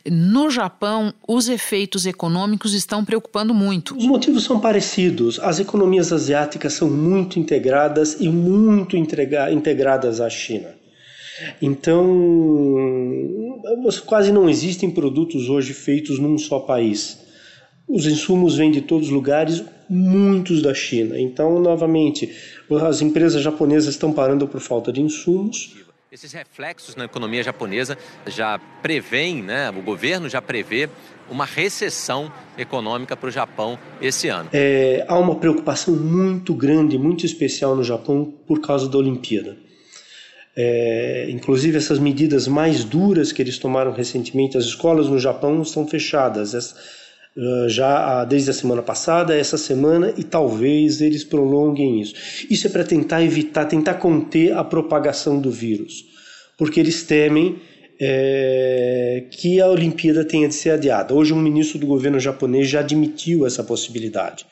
no 0.08 0.48
Japão 0.48 1.12
os 1.26 1.48
efeitos 1.48 2.06
econômicos 2.06 2.72
estão 2.72 3.04
preocupando 3.04 3.52
muito. 3.52 3.96
Os 3.96 4.06
motivos 4.06 4.44
são 4.44 4.60
parecidos. 4.60 5.40
As 5.40 5.58
economias 5.58 6.12
asiáticas 6.12 6.74
são 6.74 6.88
muito 6.88 7.38
integradas 7.38 8.16
e 8.20 8.28
muito 8.28 8.96
integradas 8.96 10.20
à 10.20 10.30
China. 10.30 10.75
Então, 11.60 12.06
quase 14.06 14.32
não 14.32 14.48
existem 14.48 14.90
produtos 14.90 15.48
hoje 15.48 15.72
feitos 15.72 16.18
num 16.18 16.38
só 16.38 16.60
país. 16.60 17.18
Os 17.88 18.06
insumos 18.06 18.56
vêm 18.56 18.70
de 18.70 18.80
todos 18.80 19.08
os 19.08 19.12
lugares, 19.12 19.62
muitos 19.88 20.60
da 20.60 20.74
China. 20.74 21.18
Então, 21.18 21.60
novamente, 21.60 22.34
as 22.82 23.00
empresas 23.00 23.42
japonesas 23.42 23.94
estão 23.94 24.12
parando 24.12 24.48
por 24.48 24.60
falta 24.60 24.92
de 24.92 25.00
insumos. 25.00 25.76
Esses 26.10 26.32
reflexos 26.32 26.96
na 26.96 27.04
economia 27.04 27.42
japonesa 27.42 27.96
já 28.26 28.58
prevêem, 28.80 29.42
né, 29.42 29.70
o 29.70 29.82
governo 29.82 30.28
já 30.28 30.40
prevê 30.40 30.88
uma 31.30 31.44
recessão 31.44 32.32
econômica 32.56 33.16
para 33.16 33.28
o 33.28 33.30
Japão 33.30 33.78
esse 34.00 34.28
ano. 34.28 34.48
É, 34.52 35.04
há 35.08 35.18
uma 35.18 35.34
preocupação 35.34 35.94
muito 35.94 36.54
grande, 36.54 36.96
muito 36.96 37.26
especial 37.26 37.76
no 37.76 37.84
Japão 37.84 38.32
por 38.46 38.60
causa 38.60 38.88
da 38.88 38.96
Olimpíada. 38.96 39.58
É, 40.58 41.26
inclusive 41.28 41.76
essas 41.76 41.98
medidas 41.98 42.48
mais 42.48 42.82
duras 42.82 43.30
que 43.30 43.42
eles 43.42 43.58
tomaram 43.58 43.92
recentemente, 43.92 44.56
as 44.56 44.64
escolas 44.64 45.06
no 45.06 45.18
Japão 45.18 45.60
estão 45.60 45.86
fechadas 45.86 46.54
uh, 46.54 47.68
já 47.68 48.24
desde 48.24 48.48
a 48.48 48.54
semana 48.54 48.82
passada, 48.82 49.36
essa 49.36 49.58
semana 49.58 50.14
e 50.16 50.24
talvez 50.24 51.02
eles 51.02 51.22
prolonguem 51.22 52.00
isso. 52.00 52.14
Isso 52.48 52.66
é 52.66 52.70
para 52.70 52.84
tentar 52.84 53.22
evitar, 53.22 53.66
tentar 53.66 53.94
conter 53.94 54.54
a 54.54 54.64
propagação 54.64 55.38
do 55.38 55.50
vírus, 55.50 56.06
porque 56.56 56.80
eles 56.80 57.02
temem 57.02 57.56
é, 58.00 59.24
que 59.30 59.60
a 59.60 59.68
Olimpíada 59.68 60.24
tenha 60.24 60.48
de 60.48 60.54
ser 60.54 60.70
adiada. 60.70 61.12
Hoje, 61.12 61.34
um 61.34 61.40
ministro 61.40 61.78
do 61.78 61.86
governo 61.86 62.18
japonês 62.18 62.66
já 62.66 62.80
admitiu 62.80 63.46
essa 63.46 63.62
possibilidade 63.62 64.46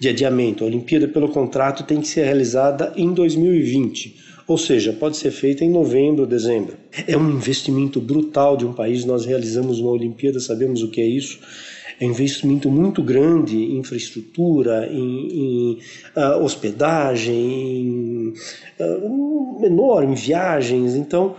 de 0.00 0.08
adiamento. 0.08 0.64
A 0.64 0.66
Olimpíada, 0.66 1.08
pelo 1.08 1.28
contrato, 1.28 1.84
tem 1.84 2.00
que 2.00 2.08
ser 2.08 2.24
realizada 2.24 2.92
em 2.96 3.12
2020, 3.12 4.16
ou 4.46 4.58
seja, 4.58 4.92
pode 4.92 5.16
ser 5.16 5.30
feita 5.30 5.64
em 5.64 5.70
novembro 5.70 6.26
dezembro. 6.26 6.76
É 7.06 7.16
um 7.16 7.30
investimento 7.30 8.00
brutal 8.00 8.56
de 8.56 8.66
um 8.66 8.72
país. 8.72 9.04
Nós 9.04 9.24
realizamos 9.24 9.80
uma 9.80 9.90
Olimpíada, 9.90 10.38
sabemos 10.40 10.82
o 10.82 10.90
que 10.90 11.00
é 11.00 11.06
isso 11.06 11.38
é 11.98 12.04
um 12.04 12.10
investimento 12.10 12.70
muito 12.70 13.02
grande 13.02 13.56
em 13.56 13.78
infraestrutura, 13.78 14.86
em, 14.86 15.28
em 15.28 15.78
uh, 16.16 16.42
hospedagem, 16.42 17.34
em, 17.34 18.34
uh, 18.78 19.60
menor 19.60 20.04
em 20.04 20.14
viagens. 20.14 20.94
Então, 20.94 21.36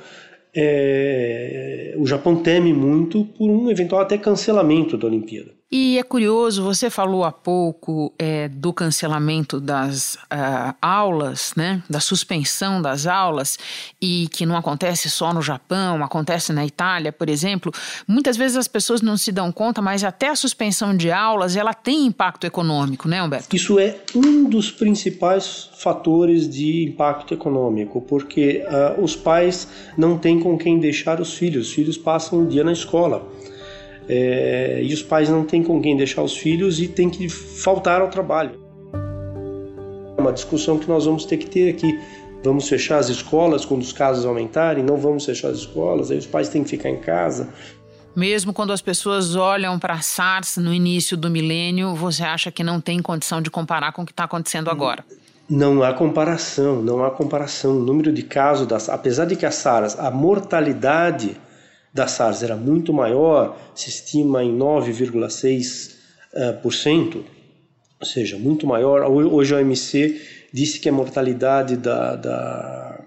é, 0.56 1.94
o 1.98 2.08
Japão 2.08 2.42
teme 2.42 2.74
muito 2.74 3.24
por 3.24 3.50
um 3.50 3.70
eventual 3.70 4.02
até 4.02 4.18
cancelamento 4.18 4.98
da 4.98 5.06
Olimpíada. 5.06 5.57
E 5.70 5.98
é 5.98 6.04
curioso, 6.04 6.64
você 6.64 6.90
falou 6.90 7.26
há 7.26 7.32
pouco 7.32 8.14
é, 8.18 8.48
do 8.48 8.72
cancelamento 8.72 9.60
das 9.60 10.16
uh, 10.16 10.74
aulas, 10.82 11.52
né, 11.58 11.84
da 11.90 12.00
suspensão 12.00 12.82
das 12.82 13.06
aulas, 13.06 13.60
e 14.02 14.30
que 14.32 14.46
não 14.46 14.56
acontece 14.56 15.10
só 15.10 15.34
no 15.34 15.42
Japão, 15.42 16.02
acontece 16.02 16.54
na 16.54 16.66
Itália, 16.66 17.12
por 17.12 17.28
exemplo. 17.28 17.70
Muitas 18.08 18.38
vezes 18.38 18.56
as 18.56 18.68
pessoas 18.70 19.02
não 19.02 19.18
se 19.18 19.30
dão 19.30 19.52
conta, 19.52 19.82
mas 19.82 20.06
até 20.06 20.30
a 20.30 20.38
suspensão 20.38 20.96
de 20.96 21.12
aulas 21.12 21.58
ela 21.58 21.74
tem 21.74 22.06
impacto 22.06 22.48
econômico, 22.48 23.10
né, 23.10 23.22
Humberto? 23.22 23.54
Isso 23.54 23.78
é 23.78 23.98
um 24.16 24.46
dos 24.46 24.72
principais 24.72 25.70
fatores 25.80 26.48
de 26.48 26.86
impacto 26.86 27.34
econômico, 27.34 28.00
porque 28.00 28.64
uh, 28.66 29.04
os 29.04 29.18
pais 29.18 29.68
não 29.98 30.18
têm 30.18 30.40
com 30.40 30.58
quem 30.58 30.80
deixar 30.80 31.20
os 31.20 31.34
filhos, 31.34 31.68
os 31.68 31.74
filhos 31.74 31.98
passam 31.98 32.44
o 32.44 32.48
dia 32.48 32.64
na 32.64 32.72
escola 32.72 33.36
é, 34.10 34.82
e 34.84 34.94
os 34.94 35.04
pais 35.04 35.30
não 35.30 35.44
têm 35.44 35.64
com 35.64 35.82
quem 35.82 35.98
deixar 35.98 36.22
os 36.22 36.38
filhos 36.38 36.80
e 36.80 36.88
tem 36.88 37.10
que 37.10 37.28
faltar 37.28 38.02
ao 38.02 38.10
trabalho. 38.10 38.60
É 40.18 40.22
uma 40.22 40.32
discussão 40.32 40.80
que 40.80 40.88
nós 40.88 41.06
vamos 41.06 41.26
ter 41.26 41.38
que 41.38 41.48
ter 41.48 41.70
aqui. 41.70 42.00
Vamos 42.44 42.70
fechar 42.70 42.98
as 42.98 43.10
escolas 43.10 43.66
quando 43.66 43.82
os 43.82 43.92
casos 43.92 44.26
aumentarem? 44.26 44.84
Não 44.84 44.98
vamos 44.98 45.26
fechar 45.26 45.50
as 45.50 45.58
escolas? 45.58 46.12
Aí 46.12 46.18
os 46.18 46.28
pais 46.28 46.50
têm 46.50 46.64
que 46.64 46.70
ficar 46.70 46.90
em 46.90 46.98
casa. 46.98 47.50
Mesmo 48.16 48.52
quando 48.52 48.74
as 48.74 48.82
pessoas 48.82 49.36
olham 49.36 49.78
para 49.78 49.94
a 49.94 50.02
SARS 50.02 50.58
no 50.58 50.74
início 50.74 51.16
do 51.16 51.30
milênio, 51.30 51.94
você 51.94 52.24
acha 52.24 52.52
que 52.52 52.64
não 52.64 52.82
tem 52.82 53.00
condição 53.02 53.42
de 53.42 53.52
comparar 53.52 53.92
com 53.92 54.02
o 54.02 54.06
que 54.06 54.12
está 54.12 54.24
acontecendo 54.24 54.72
agora? 54.72 55.06
Não 55.50 55.84
há 55.84 55.94
comparação, 55.94 56.82
não 56.82 57.06
há 57.06 57.12
comparação. 57.12 57.78
O 57.78 57.80
número 57.80 58.12
de 58.12 58.24
casos, 58.24 58.66
das, 58.66 58.90
apesar 58.90 59.26
de 59.26 59.36
que 59.36 59.46
a 59.46 59.52
SARS, 59.52 59.98
a 60.00 60.10
mortalidade 60.10 61.38
da 61.98 62.08
SARS 62.08 62.44
era 62.44 62.56
muito 62.56 62.94
maior, 62.94 63.58
se 63.74 63.90
estima 63.90 64.44
em 64.44 64.56
9,6%, 64.56 67.16
uh, 67.16 67.26
ou 68.00 68.06
seja, 68.06 68.38
muito 68.38 68.68
maior. 68.68 69.02
Hoje 69.10 69.56
a 69.56 69.58
OMC 69.58 70.22
disse 70.54 70.80
que 70.80 70.88
a 70.88 70.92
mortalidade 70.92 71.76
da, 71.76 72.16
da 72.16 73.00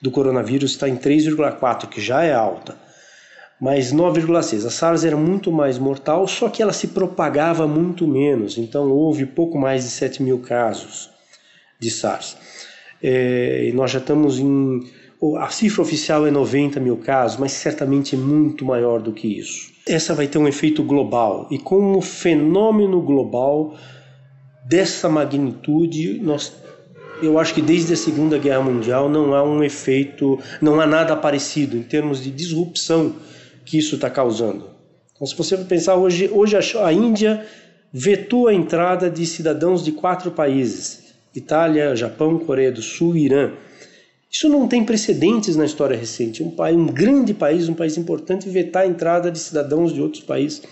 do 0.00 0.12
coronavírus 0.12 0.70
está 0.70 0.88
em 0.88 0.96
3,4%, 0.96 1.88
que 1.88 2.00
já 2.00 2.22
é 2.22 2.32
alta. 2.32 2.76
Mas 3.60 3.92
9,6%. 3.92 4.66
A 4.66 4.70
SARS 4.70 5.04
era 5.04 5.16
muito 5.16 5.50
mais 5.50 5.76
mortal, 5.76 6.28
só 6.28 6.48
que 6.48 6.62
ela 6.62 6.72
se 6.72 6.86
propagava 6.88 7.66
muito 7.66 8.06
menos. 8.06 8.58
Então 8.58 8.92
houve 8.92 9.26
pouco 9.26 9.58
mais 9.58 9.82
de 9.82 9.90
7 9.90 10.22
mil 10.22 10.38
casos 10.38 11.10
de 11.80 11.90
SARS. 11.90 12.36
É, 13.02 13.66
e 13.68 13.72
nós 13.72 13.90
já 13.90 13.98
estamos 13.98 14.38
em 14.38 14.84
a 15.38 15.48
cifra 15.48 15.82
oficial 15.82 16.26
é 16.26 16.30
90 16.30 16.78
mil 16.80 16.96
casos, 16.98 17.38
mas 17.38 17.52
certamente 17.52 18.14
é 18.14 18.18
muito 18.18 18.64
maior 18.64 19.00
do 19.00 19.12
que 19.12 19.26
isso. 19.38 19.72
Essa 19.86 20.14
vai 20.14 20.26
ter 20.26 20.38
um 20.38 20.48
efeito 20.48 20.82
global 20.82 21.48
e 21.50 21.58
como 21.58 22.00
fenômeno 22.00 23.00
global 23.00 23.74
dessa 24.66 25.08
magnitude, 25.08 26.18
nós, 26.20 26.52
eu 27.22 27.38
acho 27.38 27.54
que 27.54 27.62
desde 27.62 27.92
a 27.92 27.96
Segunda 27.96 28.36
Guerra 28.36 28.62
Mundial 28.62 29.08
não 29.08 29.34
há 29.34 29.42
um 29.42 29.62
efeito, 29.62 30.38
não 30.60 30.80
há 30.80 30.86
nada 30.86 31.16
parecido 31.16 31.76
em 31.76 31.82
termos 31.82 32.22
de 32.22 32.30
disrupção 32.30 33.14
que 33.64 33.78
isso 33.78 33.94
está 33.94 34.10
causando. 34.10 34.70
Então, 35.14 35.26
se 35.26 35.34
você 35.34 35.56
pensar 35.56 35.94
hoje, 35.94 36.28
hoje 36.32 36.56
a 36.56 36.92
Índia 36.92 37.46
vetou 37.92 38.48
a 38.48 38.54
entrada 38.54 39.08
de 39.08 39.24
cidadãos 39.24 39.82
de 39.82 39.92
quatro 39.92 40.30
países: 40.30 41.14
Itália, 41.34 41.96
Japão, 41.96 42.38
Coreia 42.38 42.70
do 42.70 42.82
Sul 42.82 43.16
e 43.16 43.24
Irã. 43.24 43.52
Isso 44.30 44.48
não 44.48 44.66
tem 44.68 44.84
precedentes 44.84 45.56
na 45.56 45.64
história 45.64 45.96
recente. 45.96 46.42
Um, 46.42 46.50
país, 46.50 46.76
um 46.76 46.86
grande 46.86 47.32
país, 47.32 47.68
um 47.68 47.74
país 47.74 47.96
importante, 47.96 48.48
vetar 48.48 48.82
a 48.82 48.86
entrada 48.86 49.30
de 49.30 49.38
cidadãos 49.38 49.92
de 49.92 50.00
outros 50.00 50.22
países. 50.22 50.62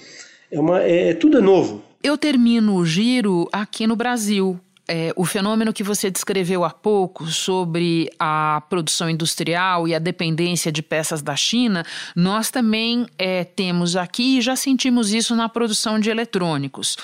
É, 0.50 0.60
uma, 0.60 0.82
é, 0.82 1.10
é 1.10 1.14
tudo 1.14 1.38
é 1.38 1.40
novo. 1.40 1.82
Eu 2.02 2.18
termino 2.18 2.74
o 2.74 2.84
giro 2.84 3.48
aqui 3.50 3.86
no 3.86 3.96
Brasil. 3.96 4.60
É, 4.86 5.14
o 5.16 5.24
fenômeno 5.24 5.72
que 5.72 5.82
você 5.82 6.10
descreveu 6.10 6.62
há 6.62 6.68
pouco 6.68 7.26
sobre 7.26 8.10
a 8.18 8.62
produção 8.68 9.08
industrial 9.08 9.88
e 9.88 9.94
a 9.94 9.98
dependência 9.98 10.70
de 10.70 10.82
peças 10.82 11.22
da 11.22 11.34
China, 11.34 11.86
nós 12.14 12.50
também 12.50 13.06
é, 13.18 13.44
temos 13.44 13.96
aqui 13.96 14.36
e 14.36 14.42
já 14.42 14.54
sentimos 14.54 15.14
isso 15.14 15.34
na 15.34 15.48
produção 15.48 15.98
de 15.98 16.10
eletrônicos. 16.10 16.98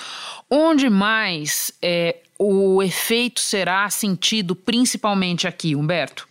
Onde 0.47 0.91
mais 0.91 1.71
é, 1.81 2.17
o 2.37 2.83
efeito 2.83 3.39
será 3.39 3.89
sentido, 3.89 4.55
principalmente 4.55 5.47
aqui, 5.47 5.75
Humberto? 5.75 6.29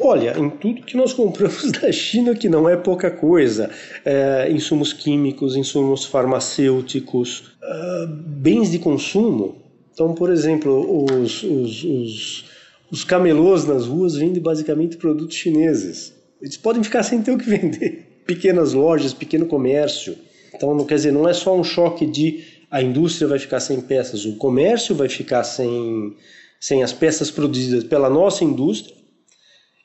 Olha, 0.00 0.38
em 0.38 0.48
tudo 0.48 0.82
que 0.82 0.96
nós 0.96 1.12
compramos 1.12 1.70
da 1.72 1.90
China, 1.90 2.34
que 2.34 2.48
não 2.48 2.68
é 2.68 2.76
pouca 2.76 3.10
coisa, 3.10 3.70
é, 4.04 4.48
insumos 4.50 4.92
químicos, 4.92 5.56
insumos 5.56 6.04
farmacêuticos, 6.04 7.52
uh, 7.62 8.06
bens 8.06 8.70
de 8.70 8.78
consumo. 8.78 9.56
Então, 9.92 10.14
por 10.14 10.30
exemplo, 10.30 11.04
os, 11.04 11.42
os, 11.42 11.84
os, 11.84 12.44
os 12.90 13.04
camelôs 13.04 13.64
nas 13.64 13.86
ruas 13.86 14.14
vendem 14.14 14.40
basicamente 14.40 14.96
produtos 14.96 15.36
chineses. 15.36 16.14
Eles 16.40 16.56
podem 16.56 16.84
ficar 16.84 17.02
sem 17.02 17.20
ter 17.20 17.32
o 17.32 17.38
que 17.38 17.48
vender. 17.48 18.06
Pequenas 18.24 18.74
lojas, 18.74 19.12
pequeno 19.12 19.46
comércio. 19.46 20.16
Então, 20.54 20.74
não 20.74 20.84
quer 20.84 20.96
dizer, 20.96 21.12
não 21.12 21.28
é 21.28 21.32
só 21.32 21.56
um 21.56 21.64
choque 21.64 22.06
de 22.06 22.44
a 22.70 22.82
indústria 22.82 23.26
vai 23.26 23.38
ficar 23.38 23.60
sem 23.60 23.80
peças, 23.80 24.26
o 24.26 24.36
comércio 24.36 24.94
vai 24.94 25.08
ficar 25.08 25.42
sem, 25.42 26.14
sem 26.60 26.82
as 26.82 26.92
peças 26.92 27.30
produzidas 27.30 27.84
pela 27.84 28.10
nossa 28.10 28.44
indústria 28.44 28.94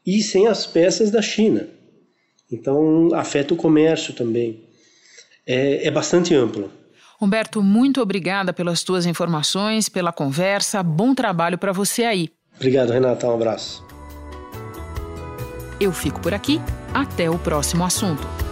e 0.06 0.22
sem 0.22 0.48
as 0.48 0.66
peças 0.66 1.12
da 1.12 1.22
China. 1.22 1.68
Então, 2.52 3.10
afeta 3.14 3.54
o 3.54 3.58
comércio 3.58 4.14
também. 4.14 4.64
É, 5.46 5.88
é 5.88 5.92
bastante 5.92 6.36
amplo. 6.36 6.72
Humberto, 7.20 7.64
muito 7.64 8.02
obrigada 8.02 8.52
pelas 8.52 8.84
tuas 8.84 9.06
informações, 9.06 9.88
pela 9.88 10.12
conversa. 10.12 10.84
Bom 10.84 11.16
trabalho 11.16 11.58
para 11.58 11.72
você 11.72 12.04
aí. 12.04 12.30
Obrigado, 12.56 12.92
Renata. 12.92 13.28
Um 13.28 13.34
abraço. 13.34 13.86
Eu 15.80 15.92
fico 15.92 16.20
por 16.20 16.34
aqui. 16.34 16.60
Até 16.94 17.30
o 17.30 17.40
próximo 17.40 17.84
assunto. 17.84 18.43